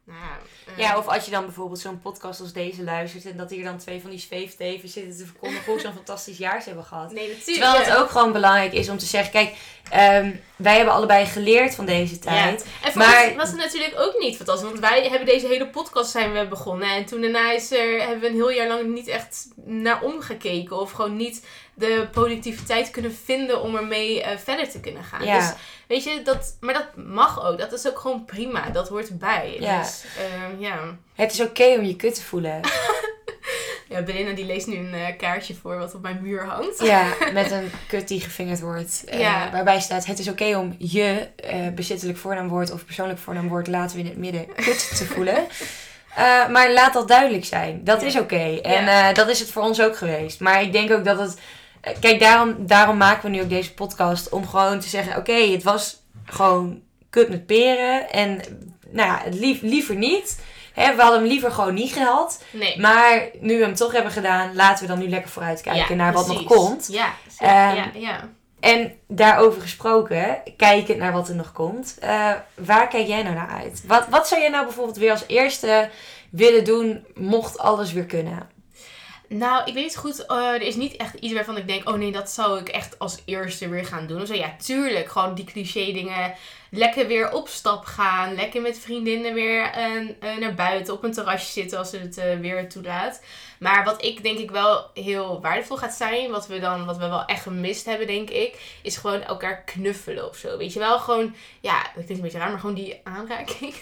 nou 0.06 0.20
ja. 0.20 0.38
eh, 0.72 0.78
Ja, 0.78 0.98
of 0.98 1.08
als 1.08 1.26
je 1.26 1.32
dan 1.32 1.46
bijvoorbeeld 1.46 1.80
zo'n 1.80 2.00
podcast 2.02 2.40
als 2.42 2.54
deze 2.54 2.84
luistert 2.84 3.26
en 3.26 3.38
dat 3.38 3.50
hier 3.50 3.64
dan 3.64 3.78
twee 3.78 4.02
van 4.02 4.10
die 4.10 4.20
zweefteven 4.20 4.90
zitten 4.90 5.18
te 5.18 5.26
verkondigen 5.26 5.66
hoe 5.74 5.86
een 5.86 5.94
fantastisch 5.94 6.38
jaar 6.38 6.62
ze 6.62 6.68
hebben 6.68 6.86
gehad. 6.86 7.12
Nee, 7.12 7.28
natuurlijk. 7.38 7.66
Terwijl 7.72 7.92
het 7.92 8.02
ook 8.04 8.10
gewoon 8.10 8.32
belangrijk 8.32 8.74
is 8.74 8.90
om 8.90 8.98
te 8.98 9.06
zeggen, 9.06 9.32
kijk, 9.32 9.56
ehm, 9.90 10.32
wij 10.56 10.76
hebben 10.76 10.94
allebei 10.94 11.26
geleerd 11.26 11.76
van 11.76 11.86
deze 11.86 12.20
tijd. 12.20 12.66
En 12.84 12.92
voor 12.92 13.02
Maar- 13.02 13.26
ons 13.28 13.36
was 13.36 13.48
het 13.50 13.58
natuurlijk 13.58 13.94
ook 14.00 14.16
niet 14.20 14.36
fantastisch. 14.36 14.68
Want 14.68 14.80
wij 14.80 15.08
hebben 15.10 15.26
deze 15.28 15.48
hele 15.48 15.68
podcast 15.68 16.12
zijn 16.12 16.34
we 16.34 16.48
begonnen. 16.48 16.90
En 16.90 17.06
toen 17.06 17.22
daarna 17.22 17.52
is 17.52 17.72
er, 17.72 18.00
hebben 18.02 18.20
we 18.20 18.28
een 18.28 18.34
heel 18.34 18.52
jaar 18.52 18.68
lang 18.68 18.94
niet 18.94 19.08
echt 19.08 19.48
naar 19.66 20.02
omgekeken. 20.02 20.80
Of 20.80 20.92
gewoon 20.92 21.16
niet 21.16 21.46
de 21.76 22.08
productiviteit 22.12 22.90
kunnen 22.92 23.16
vinden 23.24 23.62
om 23.62 23.76
ermee 23.76 24.22
eh, 24.24 24.38
verder 24.38 24.70
te 24.70 24.80
kunnen 24.80 25.04
gaan. 25.04 25.26
Ja. 25.26 25.38
Dus 25.40 25.54
weet 25.88 26.04
je, 26.04 26.22
dat, 26.22 26.58
maar 26.60 26.74
dat 26.74 27.06
mag 27.06 27.46
ook. 27.46 27.58
Dat 27.58 27.74
is 27.74 27.88
ook 27.88 28.00
gewoon 28.00 28.26
prima. 28.26 28.70
Dat 28.70 28.90
hoort 28.90 29.08
erbij. 29.10 29.58
Ja. 29.60 29.82
Dus 29.82 29.93
ehm, 30.18 30.62
ja. 30.62 30.80
Het 31.16 31.32
is 31.34 31.42
oké 31.42 31.64
om 31.78 31.84
je 31.84 31.96
kut 31.96 32.16
te 32.16 32.24
voelen. 32.24 32.60
ja, 33.90 34.02
Belinda 34.02 34.32
die 34.32 34.46
leest 34.46 34.68
nu 34.68 34.76
een 34.78 34.94
eh, 34.94 35.18
kaartje 35.18 35.56
voor 35.56 35.78
wat 35.78 35.96
op 35.96 36.02
mijn 36.02 36.20
muur 36.22 36.46
hangt. 36.46 36.80
Ja, 36.84 37.06
met 37.34 37.52
een 37.52 37.72
kut 37.88 38.08
die 38.08 38.22
gevingerd 38.22 38.60
wordt. 38.62 39.04
eh, 39.08 39.20
Ja. 39.20 39.50
Waarbij 39.52 39.80
staat, 39.80 40.06
het 40.06 40.20
is 40.20 40.28
oké 40.30 40.58
om 40.58 40.76
je 40.78 41.28
eh, 41.36 41.68
bezittelijk 41.76 42.18
voornaamwoord 42.18 42.72
of 42.72 42.86
persoonlijk 42.86 43.20
voornaamwoord 43.20 43.68
laten 43.68 43.96
we 43.96 44.02
in 44.04 44.10
het 44.10 44.18
midden 44.18 44.46
kut 44.56 44.98
te 44.98 45.06
voelen. 45.06 45.36
Maar 46.52 46.72
laat 46.74 46.94
dat 46.94 47.08
duidelijk 47.08 47.46
zijn. 47.46 47.84
Dat 47.84 48.02
Ja. 48.02 48.08
is 48.08 48.18
oké. 48.20 48.60
En 48.62 49.14
dat 49.14 49.30
is 49.30 49.40
het 49.40 49.52
voor 49.52 49.64
ons 49.64 49.82
ook 49.82 49.98
geweest. 49.98 50.40
Maar 50.40 50.62
ik 50.62 50.72
denk 50.72 50.92
ook 50.92 51.04
dat 51.06 51.20
het... 51.20 51.38
kijk, 52.00 52.20
daarom, 52.20 52.56
daarom 52.68 52.98
maken 52.98 53.24
we 53.24 53.36
nu 53.36 53.42
ook 53.42 53.50
deze 53.50 53.74
podcast. 53.74 54.30
Om 54.30 54.48
gewoon 54.48 54.80
te 54.80 54.88
zeggen, 54.90 55.18
oké, 55.18 55.34
het 55.52 55.64
was 55.64 56.02
gewoon 56.26 56.82
kut 57.10 57.30
met 57.30 57.46
peren. 57.46 58.10
En 58.12 58.42
nou 58.94 59.08
ja, 59.10 59.22
het 59.24 59.34
lief, 59.34 59.62
liever 59.62 59.96
niet. 59.96 60.40
Hè, 60.74 60.96
we 60.96 61.02
hadden 61.02 61.20
hem 61.20 61.30
liever 61.30 61.52
gewoon 61.52 61.74
niet 61.74 61.94
gehad. 61.94 62.44
Nee. 62.52 62.80
Maar 62.80 63.30
nu 63.40 63.58
we 63.58 63.64
hem 63.64 63.76
toch 63.76 63.92
hebben 63.92 64.12
gedaan, 64.12 64.56
laten 64.56 64.88
we 64.88 64.94
dan 64.94 65.00
nu 65.00 65.10
lekker 65.10 65.30
vooruit 65.32 65.62
kijken 65.62 65.96
Ja, 65.98 66.04
naar 66.04 66.14
wat 66.14 66.28
nog 66.28 66.44
komt. 66.44 66.88
Ja, 66.92 67.14
zeker. 67.30 67.56
Ehm, 67.56 67.76
ja, 67.76 67.92
ja. 67.94 68.30
En 68.60 68.94
daarover 69.08 69.62
gesproken, 69.62 70.42
kijkend 70.58 70.98
naar 70.98 71.12
wat 71.12 71.30
er 71.30 71.36
nog 71.36 71.52
komt, 71.52 71.98
eh, 72.00 72.32
waar 72.56 72.88
kijk 72.88 73.08
jij 73.08 73.24
nou 73.24 73.36
naar 73.36 73.50
uit? 73.50 73.84
Wat, 73.88 74.08
wat 74.10 74.28
zou 74.28 74.42
jij 74.42 74.50
nou 74.50 74.66
bijvoorbeeld 74.66 74.98
weer 74.98 75.12
als 75.12 75.24
eerste 75.28 75.90
willen 76.30 76.64
doen, 76.64 77.06
mocht 77.16 77.58
alles 77.58 77.94
weer 77.94 78.06
kunnen? 78.06 78.50
Nou, 79.28 79.64
ik 79.66 79.74
weet 79.74 79.84
niet 79.84 79.96
goed. 79.98 80.26
eh, 80.26 80.38
er 80.38 80.62
is 80.62 80.76
niet 80.76 80.96
echt 80.96 81.14
iets 81.14 81.34
waarvan 81.34 81.58
ik 81.58 81.68
denk, 81.68 81.90
oh 81.90 81.96
nee, 81.96 82.12
dat 82.12 82.30
zou 82.32 82.60
ik 82.60 82.70
echt 82.70 83.00
als 83.00 83.22
eerste 83.26 83.70
weer 83.70 83.86
gaan 83.86 84.08
doen. 84.08 84.22
Of 84.22 84.28
zo, 84.28 84.34
ja, 84.34 84.56
tuurlijk. 84.64 85.10
Gewoon 85.12 85.34
die 85.36 85.46
cliché 85.46 85.92
dingen. 85.94 86.34
Lekker 86.76 87.08
weer 87.08 87.32
op 87.32 87.48
stap 87.48 87.86
gaan. 87.86 88.36
Lekker 88.36 88.62
met 88.62 88.80
vriendinnen 88.80 89.34
weer 89.34 89.64
eh, 89.64 90.38
naar 90.40 90.54
buiten 90.54 90.94
op 90.94 91.04
een 91.04 91.12
terrasje 91.12 91.52
zitten 91.52 91.78
als 91.78 91.92
het 91.92 92.18
eh, 92.18 92.40
weer 92.40 92.70
toelaat. 92.70 93.22
Maar 93.60 93.84
wat 93.84 94.04
ik 94.04 94.24
denk 94.24 94.40
ik 94.40 94.52
wel 94.52 94.90
heel 94.94 95.42
waardevol 95.42 95.78
gaat 95.78 95.94
zijn, 95.94 96.32
wat 96.32 96.48
we 96.48 96.60
dan, 96.60 96.86
wat 96.86 96.98
we 96.98 97.08
wel 97.08 97.26
echt 97.26 97.42
gemist 97.42 97.86
hebben, 97.86 98.08
denk 98.08 98.30
ik, 98.30 98.80
is 98.82 98.98
gewoon 98.98 99.22
elkaar 99.22 99.64
knuffelen 99.64 100.30
of 100.30 100.38
zo. 100.38 100.58
Weet 100.58 100.74
je 100.74 100.80
wel, 100.80 101.00
gewoon, 101.00 101.36
ja, 101.60 101.82
dat 101.82 101.92
klinkt 101.94 102.10
een 102.10 102.22
beetje 102.22 102.38
raar, 102.38 102.50
maar 102.50 102.60
gewoon 102.60 102.76
die 102.76 103.02
aanraking 103.04 103.74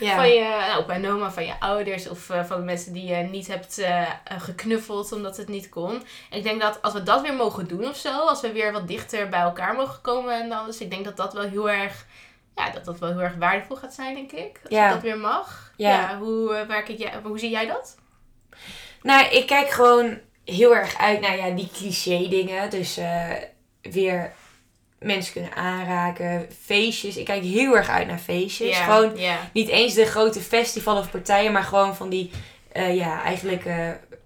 Ja. 0.00 0.14
van 0.14 0.28
je 0.28 0.40
nou, 0.40 0.82
opa 0.82 0.94
en 0.94 1.10
oma, 1.10 1.30
van 1.32 1.46
je 1.46 1.60
ouders 1.60 2.08
of 2.08 2.18
van 2.18 2.56
de 2.56 2.64
mensen 2.64 2.92
die 2.92 3.04
je 3.04 3.16
niet 3.16 3.46
hebt 3.46 3.82
geknuffeld 4.38 5.12
omdat 5.12 5.36
het 5.36 5.48
niet 5.48 5.68
kon. 5.68 6.02
En 6.30 6.38
ik 6.38 6.42
denk 6.42 6.60
dat 6.60 6.82
als 6.82 6.92
we 6.92 7.02
dat 7.02 7.22
weer 7.22 7.34
mogen 7.34 7.68
doen 7.68 7.88
of 7.88 7.96
zo, 7.96 8.18
als 8.18 8.40
we 8.40 8.52
weer 8.52 8.72
wat 8.72 8.88
dichter 8.88 9.28
bij 9.28 9.40
elkaar 9.40 9.74
mogen 9.74 10.00
komen 10.00 10.42
en 10.42 10.52
alles, 10.52 10.80
ik 10.80 10.90
denk 10.90 11.04
dat 11.04 11.16
dat 11.16 11.32
wel 11.32 11.48
heel 11.48 11.70
erg, 11.70 11.99
ja, 12.66 12.70
dat 12.70 12.84
dat 12.84 12.98
wel 12.98 13.08
heel 13.10 13.20
erg 13.22 13.36
waardevol 13.38 13.76
gaat 13.76 13.94
zijn, 13.94 14.14
denk 14.14 14.32
ik. 14.32 14.60
Als 14.62 14.72
Ja. 14.72 14.90
dat 14.92 15.02
weer 15.02 15.18
mag. 15.18 15.72
Ja. 15.76 16.18
hoe, 16.18 16.54
eh, 16.54 16.66
waar 16.68 16.82
kijk 16.82 16.98
jij, 16.98 17.12
hoe 17.22 17.38
zie 17.38 17.50
jij 17.50 17.66
dat? 17.66 17.96
Nou, 19.02 19.26
ik 19.28 19.46
kijk 19.46 19.68
gewoon 19.70 20.18
heel 20.44 20.74
erg 20.76 20.98
uit 20.98 21.20
naar 21.20 21.36
ja, 21.36 21.50
die 21.50 21.70
cliché 21.72 22.28
dingen. 22.28 22.70
Dus 22.70 22.96
eh, 22.96 23.30
weer 23.82 24.32
mensen 24.98 25.32
kunnen 25.32 25.54
aanraken, 25.54 26.46
feestjes. 26.60 27.16
Ik 27.16 27.24
kijk 27.24 27.42
heel 27.42 27.76
erg 27.76 27.88
uit 27.88 28.06
naar 28.06 28.18
feestjes. 28.18 28.78
Gewoon 28.78 29.12
niet 29.52 29.68
eens 29.68 29.94
de 29.94 30.04
grote 30.06 30.40
festival 30.40 30.96
of 30.98 31.10
partijen, 31.10 31.52
maar 31.52 31.62
gewoon 31.62 31.96
van 31.96 32.08
die, 32.08 32.30
eh, 32.72 32.94
ja, 32.96 33.22
eigenlijk 33.22 33.64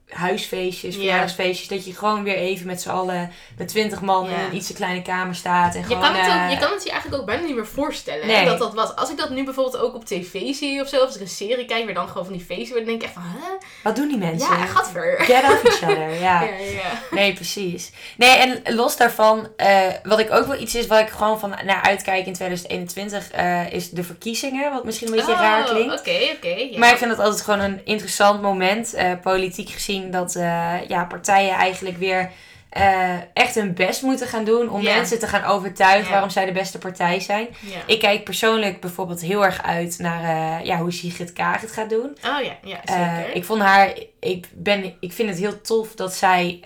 huisfeestjes, 0.08 0.94
Ja. 0.94 1.00
verjaardagsfeestjes. 1.00 1.68
Dat 1.68 1.84
je 1.84 1.94
gewoon 1.94 2.22
weer 2.22 2.36
even 2.36 2.66
met 2.66 2.82
z'n 2.82 2.88
allen, 2.88 3.32
met 3.58 3.68
twintig 3.68 4.00
man 4.00 4.26
in 4.28 4.38
een 4.38 4.56
iets 4.56 4.66
te 4.66 4.72
kleine 4.72 5.02
kamer 5.02 5.34
staat. 5.34 5.74
En 5.74 5.80
Je 5.80 5.86
gewoon, 5.86 6.02
kan, 6.02 6.14
het 6.14 6.26
eh, 6.28 6.44
ook, 6.44 6.50
je 6.50 6.56
kan 6.58 6.70
het 6.72 6.84
je 6.84 6.90
eigenlijk 6.90 7.20
ook 7.20 7.26
bijna 7.28 7.42
niet 7.46 7.54
meer 7.54 7.66
voorstellen 7.66 8.28
hè, 8.28 8.44
dat 8.44 8.58
dat 8.58 8.74
was. 8.74 8.96
Als 8.96 9.10
ik 9.10 9.16
dat 9.16 9.30
nu 9.30 9.44
bijvoorbeeld 9.44 9.76
ook 9.82 9.94
op 9.94 10.04
tv 10.04 10.54
zie 10.54 10.80
of 10.80 10.88
zo, 10.88 10.96
of 10.96 11.06
als 11.06 11.14
ik 11.14 11.20
een 11.20 11.28
serie 11.28 11.64
kijk, 11.64 11.84
weer 11.84 11.94
dan 11.94 12.08
gewoon 12.08 12.24
van 12.24 12.32
die 12.36 12.44
feesten, 12.44 12.76
dan 12.76 12.84
denk 12.84 12.98
ik 12.98 13.04
echt 13.04 13.12
van, 13.12 13.22
hè? 13.26 13.66
Wat 13.82 13.96
doen 13.96 14.08
die 14.08 14.18
mensen? 14.18 14.56
Ja, 14.56 14.66
gadver. 14.66 15.14
Get 15.20 15.42
off 15.44 15.64
each 15.64 15.82
other, 15.90 16.10
ja. 16.28 16.42
Ja, 16.42 16.56
ja. 16.58 17.00
Nee, 17.10 17.32
precies. 17.32 17.92
Nee, 18.16 18.30
en 18.36 18.74
los 18.74 18.96
daarvan, 18.96 19.48
eh, 19.56 19.86
wat 20.02 20.18
ik 20.18 20.30
ook 20.32 20.46
wel 20.46 20.60
iets 20.60 20.74
is 20.74 20.86
waar 20.86 21.00
ik 21.00 21.08
gewoon 21.08 21.38
van 21.38 21.50
naar 21.64 21.82
uitkijk 21.82 22.26
in 22.26 22.32
2021, 22.32 23.30
eh, 23.30 23.72
is 23.72 23.90
de 23.90 24.04
verkiezingen. 24.04 24.72
Wat 24.72 24.84
misschien 24.84 25.08
een 25.08 25.14
beetje 25.14 25.32
Oh, 25.32 25.38
raar 25.40 25.64
klinkt. 25.64 25.98
Oké, 25.98 26.18
oké. 26.36 26.78
Maar 26.78 26.90
ik 26.90 26.96
vind 26.98 27.10
het 27.10 27.20
altijd 27.20 27.40
gewoon 27.42 27.60
een 27.60 27.80
interessant 27.84 28.42
moment, 28.42 28.94
politiek 29.22 29.70
gezien, 29.70 30.03
dat 30.10 30.36
eh, 30.36 30.74
ja, 30.88 31.04
partijen 31.04 31.54
eigenlijk 31.54 31.96
weer 31.96 32.30
eh, 32.68 33.16
echt 33.32 33.54
hun 33.54 33.74
best 33.74 34.02
moeten 34.02 34.26
gaan 34.26 34.44
doen 34.44 34.70
om 34.70 34.82
mensen 34.82 35.18
te 35.18 35.26
gaan 35.26 35.44
overtuigen 35.44 36.10
waarom 36.10 36.30
zij 36.30 36.44
de 36.44 36.52
beste 36.52 36.78
partij 36.78 37.20
zijn. 37.20 37.48
Ik 37.86 37.98
kijk 37.98 38.24
persoonlijk 38.24 38.80
bijvoorbeeld 38.80 39.20
heel 39.20 39.44
erg 39.44 39.62
uit 39.62 39.98
naar 39.98 40.22
eh, 40.22 40.66
ja, 40.66 40.78
hoe 40.78 40.92
Sigrid 40.92 41.32
Kaag 41.32 41.60
het 41.60 41.72
gaat 41.72 41.90
doen. 41.90 42.16
Oh 42.24 42.42
ja, 42.42 42.56
ja, 42.62 42.80
zeker. 42.84 43.34
ik 43.34 43.44
vond 43.44 43.62
haar, 43.62 43.92
ik, 44.20 44.46
ben, 44.52 44.94
ik 45.00 45.12
vind 45.12 45.28
het 45.28 45.38
heel 45.38 45.60
tof 45.60 45.94
dat 45.94 46.14
zij 46.14 46.60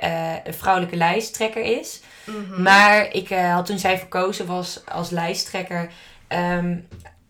een 0.44 0.54
vrouwelijke 0.54 0.96
lijsttrekker 0.96 1.62
is. 1.78 2.00
Mhm. 2.24 2.62
Maar 2.62 3.12
ik 3.12 3.28
had 3.28 3.66
toen 3.66 3.78
zij 3.78 3.98
verkozen 3.98 4.46
was 4.46 4.82
als 4.86 5.10
lijsttrekker 5.10 5.90
ehm, 6.28 6.76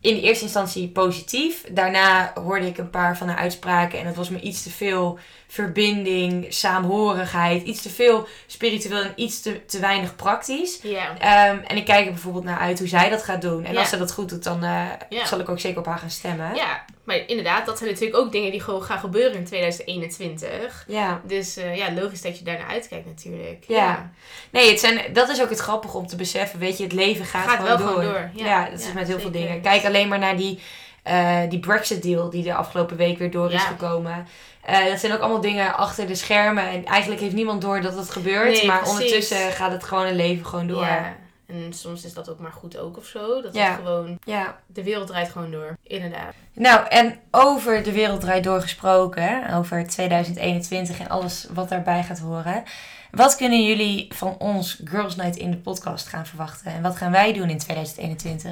in 0.01 0.15
de 0.15 0.21
eerste 0.21 0.43
instantie 0.43 0.89
positief. 0.89 1.63
Daarna 1.71 2.31
hoorde 2.43 2.67
ik 2.67 2.77
een 2.77 2.89
paar 2.89 3.17
van 3.17 3.27
haar 3.27 3.37
uitspraken 3.37 3.99
en 3.99 4.05
het 4.05 4.15
was 4.15 4.29
me 4.29 4.39
iets 4.39 4.63
te 4.63 4.69
veel 4.69 5.19
verbinding, 5.51 6.45
saamhorigheid, 6.49 7.63
iets 7.63 7.81
te 7.81 7.89
veel 7.89 8.27
spiritueel 8.47 9.01
en 9.01 9.13
iets 9.15 9.41
te, 9.41 9.65
te 9.65 9.79
weinig 9.79 10.15
praktisch. 10.15 10.81
Ehm, 10.81 11.57
en 11.67 11.77
ik 11.77 11.85
kijk 11.85 12.05
er 12.05 12.11
bijvoorbeeld 12.11 12.43
naar 12.43 12.59
uit 12.59 12.79
hoe 12.79 12.87
zij 12.87 13.09
dat 13.09 13.23
gaat 13.23 13.41
doen. 13.41 13.65
En 13.65 13.77
als 13.77 13.89
ze 13.89 13.97
dat 13.97 14.11
goed 14.11 14.29
doet, 14.29 14.43
dan 14.43 14.63
eh, 14.63 14.85
zal 15.23 15.39
ik 15.39 15.49
ook 15.49 15.59
zeker 15.59 15.79
op 15.79 15.85
haar 15.85 15.97
gaan 15.97 16.09
stemmen. 16.09 16.55
ja, 16.55 16.85
maar 17.03 17.23
inderdaad, 17.27 17.65
dat 17.65 17.77
zijn 17.77 17.89
natuurlijk 17.89 18.17
ook 18.17 18.31
dingen 18.31 18.51
die 18.51 18.61
gewoon 18.61 18.83
gaan 18.83 18.99
gebeuren 18.99 19.37
in 19.37 19.45
2021. 19.45 20.83
ja. 20.87 21.21
Dus 21.23 21.57
eh, 21.57 21.75
ja, 21.77 21.91
logisch 21.93 22.21
dat 22.21 22.37
je 22.37 22.43
daarnaar 22.43 22.69
uitkijkt 22.69 23.05
natuurlijk. 23.05 23.63
Ja. 23.67 24.11
Nee, 24.49 24.69
het 24.69 24.79
zijn, 24.79 25.13
dat 25.13 25.29
is 25.29 25.41
ook 25.41 25.49
het 25.49 25.59
grappige 25.59 25.97
om 25.97 26.07
te 26.07 26.15
beseffen. 26.15 26.59
Weet 26.59 26.77
je, 26.77 26.83
het 26.83 26.93
leven 26.93 27.25
gaat, 27.25 27.47
Gaat 27.47 27.59
gewoon, 27.59 27.67
wel 27.67 27.77
door. 27.77 27.87
gewoon 27.87 28.03
door, 28.13 28.29
ja. 28.33 28.45
Ja, 28.45 28.69
dat 28.69 28.79
is 28.79 28.93
met 28.93 29.07
heel 29.07 29.19
veel 29.19 29.31
dingen. 29.31 29.61
Kijk 29.61 29.85
alleen 29.85 30.07
maar 30.07 30.19
naar 30.19 30.37
die, 30.37 30.59
eh, 31.03 31.39
die 31.49 31.59
Brexit-deal 31.59 32.29
die 32.29 32.43
de 32.43 32.53
afgelopen 32.53 32.97
week 32.97 33.17
weer 33.17 33.31
door 33.31 33.51
is 33.51 33.63
gekomen. 33.63 34.27
Eh, 34.61 34.85
dat 34.85 34.99
zijn 34.99 35.13
ook 35.13 35.19
allemaal 35.19 35.41
dingen 35.41 35.75
achter 35.75 36.07
de 36.07 36.15
schermen. 36.15 36.69
En 36.69 36.85
eigenlijk 36.85 37.21
heeft 37.21 37.33
niemand 37.35 37.61
door 37.61 37.81
dat 37.81 37.95
het 37.95 38.09
gebeurt. 38.09 38.51
Nee, 38.53 38.65
maar 38.65 38.79
precies. 38.79 38.99
ondertussen 38.99 39.51
gaat 39.51 39.71
het 39.71 39.83
gewoon 39.83 40.05
een 40.05 40.15
leven 40.15 40.45
gewoon 40.45 40.67
door. 40.67 40.85
Ja. 40.85 41.15
En 41.47 41.73
soms 41.73 42.05
is 42.05 42.13
dat 42.13 42.29
ook 42.29 42.39
maar 42.39 42.51
goed 42.51 42.77
ook 42.77 42.97
of 42.97 43.05
zo. 43.05 43.41
Dat 43.41 43.53
Ja. 43.53 43.65
het 43.67 43.75
gewoon, 43.75 44.17
ja. 44.23 44.59
de 44.65 44.83
wereld 44.83 45.07
draait 45.07 45.29
gewoon 45.29 45.51
door. 45.51 45.77
Inderdaad. 45.83 46.33
Nou, 46.53 46.87
en 46.87 47.19
over 47.31 47.83
de 47.83 47.91
wereld 47.91 48.21
draait 48.21 48.43
doorgesproken, 48.43 49.23
hè, 49.23 49.57
over 49.57 49.87
2021 49.87 50.99
en 50.99 51.09
alles 51.09 51.47
wat 51.53 51.69
daarbij 51.69 52.03
gaat 52.03 52.19
horen. 52.19 52.63
Wat 53.11 53.35
kunnen 53.35 53.65
jullie 53.65 54.07
van 54.09 54.35
ons 54.37 54.81
Girls 54.85 55.15
Night 55.15 55.35
in 55.35 55.51
de 55.51 55.57
podcast 55.57 56.07
gaan 56.07 56.25
verwachten? 56.25 56.71
En 56.73 56.81
wat 56.81 56.95
gaan 56.95 57.11
wij 57.11 57.33
doen 57.33 57.49
in 57.49 57.57
2021? 57.57 58.43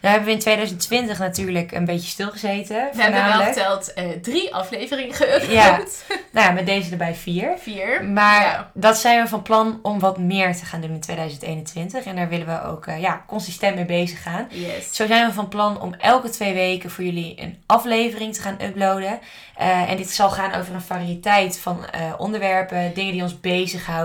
Nou 0.00 0.14
hebben 0.14 0.24
we 0.24 0.30
in 0.30 0.38
2020 0.38 1.18
natuurlijk 1.18 1.72
een 1.72 1.84
beetje 1.84 2.08
stilgezeten. 2.08 2.88
We 2.94 3.02
hebben 3.02 3.24
wel 3.24 3.46
geteld 3.46 3.92
eh, 3.92 4.08
drie 4.22 4.54
afleveringen 4.54 5.14
geüpload. 5.14 5.50
Ja. 5.50 5.80
Nou 6.32 6.46
ja, 6.46 6.52
met 6.52 6.66
deze 6.66 6.90
erbij 6.90 7.14
vier. 7.14 7.54
Vier. 7.58 8.04
Maar 8.04 8.42
Ja. 8.42 8.70
dat 8.74 8.98
zijn 8.98 9.22
we 9.22 9.28
van 9.28 9.42
plan 9.42 9.78
om 9.82 9.98
wat 9.98 10.18
meer 10.18 10.56
te 10.56 10.64
gaan 10.64 10.80
doen 10.80 10.90
in 10.90 11.00
2021. 11.00 12.04
En 12.04 12.16
daar 12.16 12.28
willen 12.28 12.46
we 12.46 12.62
ook 12.62 12.86
eh, 12.86 13.00
ja, 13.00 13.24
consistent 13.26 13.74
mee 13.74 13.84
bezig 13.84 14.22
gaan. 14.22 14.46
Yes. 14.50 14.94
Zo 14.94 15.06
zijn 15.06 15.26
we 15.26 15.32
van 15.32 15.48
plan 15.48 15.80
om 15.80 15.94
elke 15.94 16.28
twee 16.30 16.54
weken 16.54 16.90
voor 16.90 17.04
jullie 17.04 17.40
een 17.42 17.62
aflevering 17.66 18.34
te 18.34 18.40
gaan 18.40 18.56
uploaden. 18.62 19.18
Eh, 19.56 19.90
en 19.90 19.96
dit 19.96 20.10
zal 20.10 20.30
gaan 20.30 20.54
over 20.54 20.74
een 20.74 20.80
variëteit 20.80 21.58
van 21.58 21.84
onderwerpen, 22.18 22.94
dingen 22.94 23.12
die 23.12 23.22
ons 23.22 23.40
bezighouden, 23.40 23.96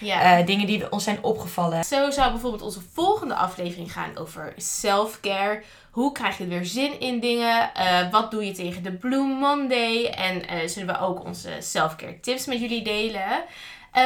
Ja. 0.00 0.38
eh, 0.38 0.46
dingen 0.46 0.66
die 0.66 0.92
ons 0.92 1.04
zijn 1.04 1.22
opgevallen. 1.22 1.84
Zo 1.84 2.10
zou 2.10 2.30
bijvoorbeeld 2.30 2.62
onze 2.62 2.80
volgende 2.92 3.34
aflevering 3.34 3.92
gaan 3.92 4.16
over 4.16 4.52
self-care. 4.56 5.62
Hoe 5.90 6.12
krijg 6.12 6.38
je 6.38 6.46
weer 6.46 6.64
zin 6.64 7.00
in 7.00 7.20
dingen? 7.20 7.74
Eh, 7.74 8.10
wat 8.10 8.30
doe 8.30 8.46
je 8.46 8.52
tegen 8.52 8.82
de 8.82 8.92
Blue 8.92 9.26
Monday? 9.26 10.04
En 10.04 10.48
eh, 10.48 10.68
zullen 10.68 10.94
we 10.94 11.00
ook 11.00 11.24
onze 11.24 11.50
self-care 11.60 12.20
tips 12.20 12.46
met 12.46 12.60
jullie 12.60 12.82
delen? 12.82 13.44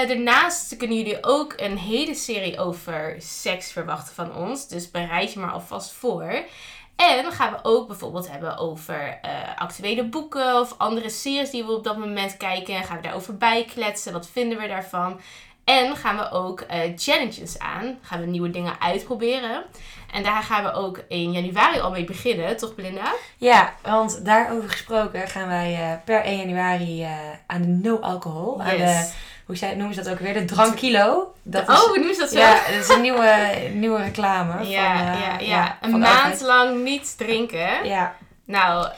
Daarnaast 0.07 0.77
kunnen 0.77 0.97
jullie 0.97 1.25
ook 1.25 1.55
een 1.57 1.79
hele 1.79 2.15
serie 2.15 2.59
over 2.59 3.15
seks 3.19 3.73
verwachten 3.73 4.15
van 4.15 4.35
ons. 4.35 4.69
Dus 4.69 4.91
bereid 4.91 5.33
je 5.33 5.39
maar 5.39 5.53
alvast 5.53 5.93
voor. 5.93 6.45
En 7.01 7.33
gaan 7.33 7.53
we 7.53 7.59
ook 7.63 7.87
bijvoorbeeld 7.87 8.31
hebben 8.31 8.59
over 8.59 9.19
eh, 9.23 9.31
actuele 9.57 10.05
boeken 10.05 10.61
of 10.61 10.75
andere 10.79 11.11
series 11.11 11.51
die 11.51 11.65
we 11.65 11.73
op 11.73 11.85
dat 11.85 11.99
moment 11.99 12.37
kijken. 12.37 12.85
Gaan 12.85 12.97
we 12.97 13.03
daarover 13.03 13.37
bijkletsen. 13.37 14.13
Wat 14.13 14.29
vinden 14.29 14.59
we 14.59 14.67
daarvan? 14.67 15.21
En 15.65 15.97
gaan 15.97 16.17
we 16.17 16.31
ook 16.31 16.61
eh, 16.61 16.81
challenges 16.97 17.59
aan. 17.59 17.99
Gaan 18.03 18.21
we 18.21 18.27
nieuwe 18.27 18.51
dingen 18.51 18.81
uitproberen. 18.81 19.65
En 20.13 20.23
daar 20.23 20.43
gaan 20.43 20.65
we 20.65 20.73
ook 20.73 21.03
in 21.09 21.33
januari 21.33 21.81
al 21.81 21.91
mee 21.91 22.05
beginnen, 22.05 22.57
toch 22.57 22.75
Belinda? 22.75 23.13
Ja, 23.37 23.75
want 23.83 24.25
daarover 24.25 24.71
gesproken 24.71 25.29
gaan 25.29 25.49
wij 25.49 25.75
eh, 25.75 26.05
per 26.05 26.23
1 26.23 26.39
januari 26.39 27.07
aan 27.47 27.63
de 27.63 27.89
no 27.89 27.99
alcohol. 27.99 28.63
Aan 28.63 28.77
de, 28.77 29.11
hoe 29.51 29.59
zei, 29.59 29.77
noemen 29.77 29.95
ze 29.95 30.03
dat 30.03 30.13
ook 30.13 30.19
weer? 30.19 30.35
De 30.35 30.45
drankkilo. 30.45 31.35
Dat 31.43 31.69
oh, 31.69 31.75
is, 31.75 31.81
hoe 31.81 31.97
noemen 31.97 32.15
ze 32.15 32.21
dat 32.21 32.31
zo? 32.31 32.39
ja, 32.39 32.55
dat 32.71 32.81
is 32.81 32.89
een 32.89 33.01
nieuwe, 33.01 33.53
nieuwe 33.73 34.03
reclame. 34.03 34.69
ja, 34.69 34.97
van, 34.97 35.07
eh, 35.07 35.21
ja, 35.21 35.39
ja. 35.39 35.79
Een 35.81 35.99
maand 35.99 36.41
lang 36.41 36.83
niet 36.83 37.19
drinken. 37.19 37.85
Ja, 37.85 38.15
Nou, 38.45 38.89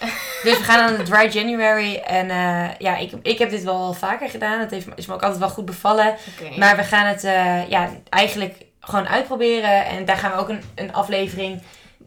Dus 0.43 0.59
we 0.59 0.65
gaan 0.65 0.81
aan 0.81 0.97
de 1.03 1.03
Dry 1.03 1.29
January. 1.31 1.97
En 1.97 2.31
eh, 2.31 2.69
ja, 2.79 2.97
ik, 2.97 3.13
ik 3.23 3.39
heb 3.39 3.51
dit 3.51 3.63
wel 3.63 3.93
vaker 3.93 4.29
gedaan. 4.29 4.61
Het 4.61 4.71
heeft, 4.71 4.87
is 4.95 5.07
me 5.07 5.15
ook 5.15 5.23
altijd 5.23 5.41
wel 5.41 5.49
goed 5.49 5.65
bevallen. 5.65 6.17
Maar 6.57 6.77
we 6.77 6.83
gaan 6.83 7.07
het 7.07 7.25
eh, 7.25 7.69
ja, 7.69 7.89
eigenlijk 8.09 8.55
gewoon 8.81 9.09
uitproberen. 9.09 9.87
En 9.87 10.05
daar 10.05 10.17
gaan 10.17 10.31
we 10.31 10.39
ook 10.39 10.49
een, 10.49 10.63
een 10.75 10.93
aflevering 10.93 11.63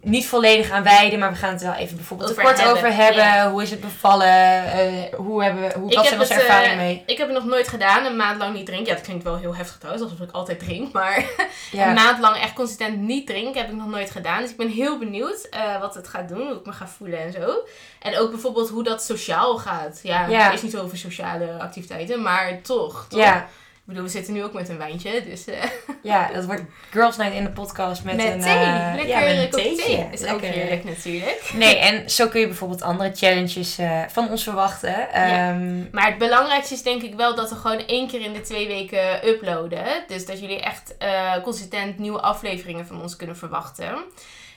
niet 0.06 0.28
volledig 0.28 0.72
aan 0.72 0.84
wijden. 0.84 1.20
Maar 1.20 1.32
we 1.32 1.38
gaan 1.38 1.52
het 1.54 1.62
wel 1.62 1.74
even 1.74 1.96
bijvoorbeeld 1.96 2.30
Over 2.30 2.42
er 2.44 2.48
kort 2.50 2.62
hebben, 2.62 2.78
over 2.84 2.96
hebben. 2.96 3.24
ja. 3.24 3.52
Hoe 3.52 3.62
is 3.62 3.72
het 3.72 3.80
bevallen? 3.82 4.28
Eh, 4.72 5.14
hoe 5.18 5.44
hebben 5.44 5.62
we, 5.64 5.74
hoe, 5.80 5.90
Ik 5.90 5.96
wat 5.98 6.08
zijn 6.08 6.20
onze 6.20 6.34
eh, 6.34 6.40
ervaringen 6.40 6.78
mee? 6.78 7.04
Ik 7.06 7.18
heb 7.18 7.28
het 7.28 7.38
nog 7.38 7.46
nooit 7.46 7.68
gedaan, 7.68 8.06
een 8.06 8.16
maand 8.16 8.38
lang 8.38 8.54
niet 8.56 8.66
drinken. 8.66 8.88
Ja, 8.88 8.94
dat 8.94 9.04
klinkt 9.04 9.24
wel 9.24 9.38
heel 9.38 9.56
heftig 9.56 9.78
trouwens, 9.78 10.04
alsof 10.04 10.28
ik 10.28 10.32
altijd 10.34 10.60
drink. 10.60 10.92
Maar 10.94 11.26
Ja. 11.72 11.88
een 11.88 11.94
maand 11.94 12.20
lang 12.20 12.38
echt 12.38 12.54
consistent 12.54 12.98
niet 12.98 13.28
drinken 13.28 13.62
heb 13.62 13.70
ik 13.72 13.76
nog 13.78 13.88
nooit 13.88 14.12
gedaan. 14.12 14.42
Dus 14.42 14.50
ik 14.52 14.58
ben 14.58 14.70
heel 14.70 14.98
benieuwd 14.98 15.48
eh, 15.52 15.80
wat 15.80 15.96
het 15.96 16.08
gaat 16.08 16.30
doen, 16.30 16.48
hoe 16.48 16.56
ik 16.58 16.66
me 16.66 16.72
ga 16.72 16.88
voelen 16.88 17.20
en 17.20 17.32
zo. 17.32 17.54
En 18.00 18.18
ook 18.18 18.30
bijvoorbeeld 18.32 18.70
hoe 18.70 18.84
dat 18.84 19.04
sociaal 19.04 19.58
gaat. 19.58 20.00
Ja, 20.04 20.28
Ja. 20.28 20.44
het 20.44 20.54
is 20.54 20.62
niet 20.62 20.72
zo 20.72 20.82
over 20.82 20.98
sociale 20.98 21.58
activiteiten, 21.60 22.22
maar 22.22 22.62
toch. 22.62 23.06
toch? 23.10 23.20
ja. 23.20 23.48
Ik 23.88 23.92
bedoel, 23.94 24.04
we 24.04 24.10
zitten 24.18 24.34
nu 24.34 24.44
ook 24.44 24.54
met 24.54 24.70
een 24.70 24.78
wijntje, 24.78 25.24
dus... 25.24 25.46
eh, 25.46 25.64
Ja, 26.04 26.30
dat 26.34 26.46
wordt 26.46 26.62
Girls 26.92 27.18
Night 27.18 27.34
in 27.36 27.44
de 27.44 27.50
podcast 27.50 28.04
met, 28.04 28.16
met 28.16 28.26
een... 28.34 28.40
thee. 28.40 28.52
eh, 28.56 28.92
Lekker 28.96 29.08
ja, 29.08 29.20
met 29.20 29.54
een 29.56 29.76
thee. 29.76 30.08
Is 30.12 30.22
ook 30.24 30.42
Lekker. 30.42 30.50
heerlijk 30.60 30.84
natuurlijk. 30.84 31.52
Nee, 31.54 31.78
en 31.78 32.10
zo 32.10 32.28
kun 32.28 32.40
je 32.40 32.48
bijvoorbeeld 32.48 32.82
andere 32.82 33.12
challenges 33.16 33.78
eh, 33.78 34.02
van 34.08 34.30
ons 34.30 34.44
verwachten. 34.44 35.12
Ehm, 35.14 35.90
Maar 35.92 36.06
het 36.08 36.18
belangrijkste 36.18 36.74
is 36.74 36.82
denk 36.84 37.02
ik 37.02 37.16
wel 37.16 37.36
dat 37.36 37.50
we 37.50 37.56
gewoon 37.56 37.86
één 37.86 38.08
keer 38.08 38.22
in 38.22 38.34
de 38.34 38.42
twee 38.42 38.68
weken 38.68 39.28
uploaden. 39.28 39.86
Dus 40.08 40.26
dat 40.26 40.40
jullie 40.40 40.62
echt 40.62 40.98
eh, 40.98 41.42
consistent 41.44 41.98
nieuwe 42.00 42.22
afleveringen 42.22 42.88
van 42.88 43.02
ons 43.02 43.16
kunnen 43.16 43.38
verwachten. 43.38 43.96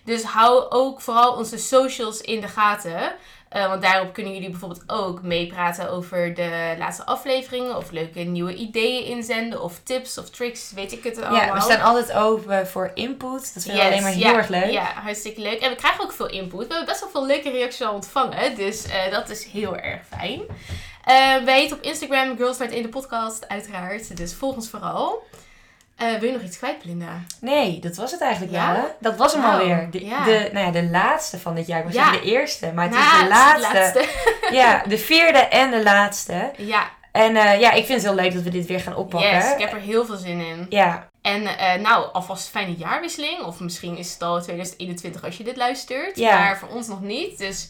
Dus 0.08 0.22
hou 0.22 0.70
ook 0.70 1.00
vooral 1.00 1.32
onze 1.32 1.58
socials 1.58 2.20
in 2.20 2.40
de 2.40 2.48
gaten. 2.48 3.12
Eh, 3.48 3.68
want 3.68 3.82
daarop 3.82 4.12
kunnen 4.12 4.32
jullie 4.32 4.50
bijvoorbeeld 4.50 4.82
ook 4.86 5.22
meepraten 5.22 5.90
over 5.90 6.34
de 6.34 6.74
laatste 6.78 7.04
afleveringen. 7.04 7.76
Of 7.76 7.90
leuke 7.90 8.20
nieuwe 8.20 8.54
ideeën 8.54 9.04
inzenden. 9.04 9.62
Of 9.62 9.80
tips 9.84 10.18
of 10.18 10.30
tricks, 10.30 10.72
weet 10.74 10.92
ik 10.92 11.04
het 11.04 11.22
allemaal. 11.22 11.46
ja, 11.46 11.52
we 11.52 11.60
staan 11.60 11.80
altijd 11.80 12.12
open 12.12 12.68
voor 12.68 12.90
input. 12.94 13.54
Dat 13.54 13.62
vinden 13.62 13.72
we 13.72 13.88
Yes, 13.88 13.90
alleen 13.90 14.02
maar 14.02 14.12
heel 14.12 14.32
ja, 14.32 14.36
erg 14.36 14.48
leuk. 14.48 14.70
Ja, 14.70 14.92
hartstikke 14.94 15.40
leuk. 15.40 15.60
En 15.60 15.70
we 15.70 15.76
krijgen 15.76 16.04
ook 16.04 16.12
veel 16.12 16.28
input. 16.28 16.66
We 16.66 16.74
hebben 16.74 16.86
best 16.86 17.00
wel 17.00 17.10
veel 17.10 17.26
leuke 17.26 17.50
reacties 17.50 17.86
al 17.86 17.94
ontvangen. 17.94 18.54
Dus 18.54 18.86
eh, 18.86 19.12
dat 19.12 19.28
is 19.28 19.44
heel 19.44 19.76
erg 19.76 20.00
fijn. 20.16 20.40
Eh 21.04 21.44
wij 21.44 21.60
heten 21.60 21.76
op 21.76 21.82
Instagram 21.82 22.36
Girls 22.36 22.58
Night 22.58 22.74
in 22.74 22.82
de 22.82 22.88
podcast, 22.88 23.48
uiteraard. 23.48 24.16
Dus 24.16 24.34
volg 24.34 24.54
ons 24.54 24.70
vooral. 24.70 25.22
Eh, 25.98 26.14
wil 26.14 26.28
je 26.28 26.32
nog 26.34 26.42
iets 26.42 26.56
kwijt, 26.58 26.82
Belinda? 26.82 27.20
Nee, 27.40 27.78
dat 27.80 27.96
was 27.96 28.10
het 28.10 28.20
eigenlijk 28.20 28.52
Ja? 28.52 28.72
wel. 28.72 28.80
Hè? 28.82 28.86
Dat 29.00 29.16
was 29.16 29.32
hem 29.32 29.42
Nou, 29.42 29.60
alweer. 29.60 29.88
De, 29.90 30.04
ja. 30.04 30.24
de, 30.24 30.50
nou 30.52 30.66
ja, 30.66 30.72
de 30.72 30.84
laatste 30.84 31.38
van 31.38 31.54
dit 31.54 31.66
jaar. 31.66 31.78
Ik 31.78 31.84
was 31.84 31.94
Ja. 31.94 32.10
de 32.10 32.20
eerste, 32.22 32.72
maar 32.74 32.84
het 32.84 32.94
Nou, 32.94 33.04
is 33.04 33.28
de 33.28 33.34
het 33.34 33.60
laatste. 33.72 34.04
Ja, 34.56 34.82
de 34.86 34.98
vierde 34.98 35.38
en 35.38 35.70
de 35.70 35.82
laatste. 35.82 36.50
Ja, 36.56 36.90
En 37.12 37.36
eh, 37.36 37.60
ja, 37.60 37.70
ik 37.72 37.86
vind 37.86 38.02
het 38.02 38.10
heel 38.12 38.22
leuk 38.22 38.34
dat 38.34 38.42
we 38.42 38.50
dit 38.50 38.66
weer 38.66 38.80
gaan 38.80 38.96
oppakken. 38.96 39.34
yes. 39.34 39.52
Ik 39.52 39.58
heb 39.58 39.72
er 39.72 39.80
heel 39.80 40.04
veel 40.06 40.16
zin 40.16 40.40
in. 40.40 40.66
Ja, 40.68 41.08
En 41.22 41.46
eh, 41.58 41.74
nou, 41.80 42.12
alvast 42.12 42.48
fijne 42.48 42.74
jaarwisseling. 42.76 43.40
Of 43.42 43.60
misschien 43.60 43.96
is 43.96 44.12
het 44.12 44.22
al 44.22 44.42
2021 44.42 45.24
als 45.24 45.36
je 45.36 45.44
dit 45.44 45.56
luistert. 45.56 46.16
Ja. 46.18 46.38
Maar 46.38 46.58
voor 46.58 46.68
ons 46.68 46.86
nog 46.86 47.00
niet. 47.00 47.38
Dus 47.38 47.68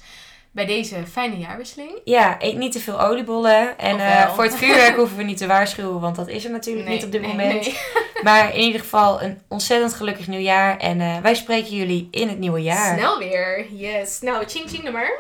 bij 0.51 0.67
deze 0.67 0.97
fijne 1.11 1.37
jaarwisseling. 1.37 2.01
ja, 2.05 2.37
eet 2.39 2.57
niet 2.57 2.73
te 2.73 2.81
veel 2.81 3.01
oliebollen. 3.01 3.79
En 3.79 4.01
eh, 4.01 4.35
voor 4.35 4.45
het 4.45 4.57
vuurwerk 4.57 4.97
hoeven 4.97 5.17
we 5.17 5.23
niet 5.23 5.37
te 5.37 5.47
waarschuwen, 5.47 6.01
want 6.01 6.17
dat 6.17 6.29
is 6.29 6.45
er 6.45 6.51
natuurlijk 6.51 6.89
niet 6.89 7.05
op 7.05 7.13
dit 7.13 7.21
nee, 7.21 7.31
moment. 7.31 7.65
nee. 7.65 7.79
Maar 8.23 8.55
in 8.55 8.61
ieder 8.61 8.81
geval 8.81 9.23
een 9.23 9.41
ontzettend 9.49 9.95
gelukkig 9.95 10.27
nieuwjaar. 10.27 10.79
En 10.79 11.01
eh, 11.01 11.19
wij 11.19 11.35
spreken 11.35 11.77
jullie 11.77 12.09
in 12.11 12.29
het 12.29 12.39
nieuwe 12.39 12.63
jaar. 12.63 12.99
Snel 12.99 13.19
weer. 13.19 13.67
Yes. 13.71 14.21
Nou, 14.21 14.45
ching 14.47 14.71
ching 14.71 14.85
er 14.85 14.93
maar. 14.93 15.13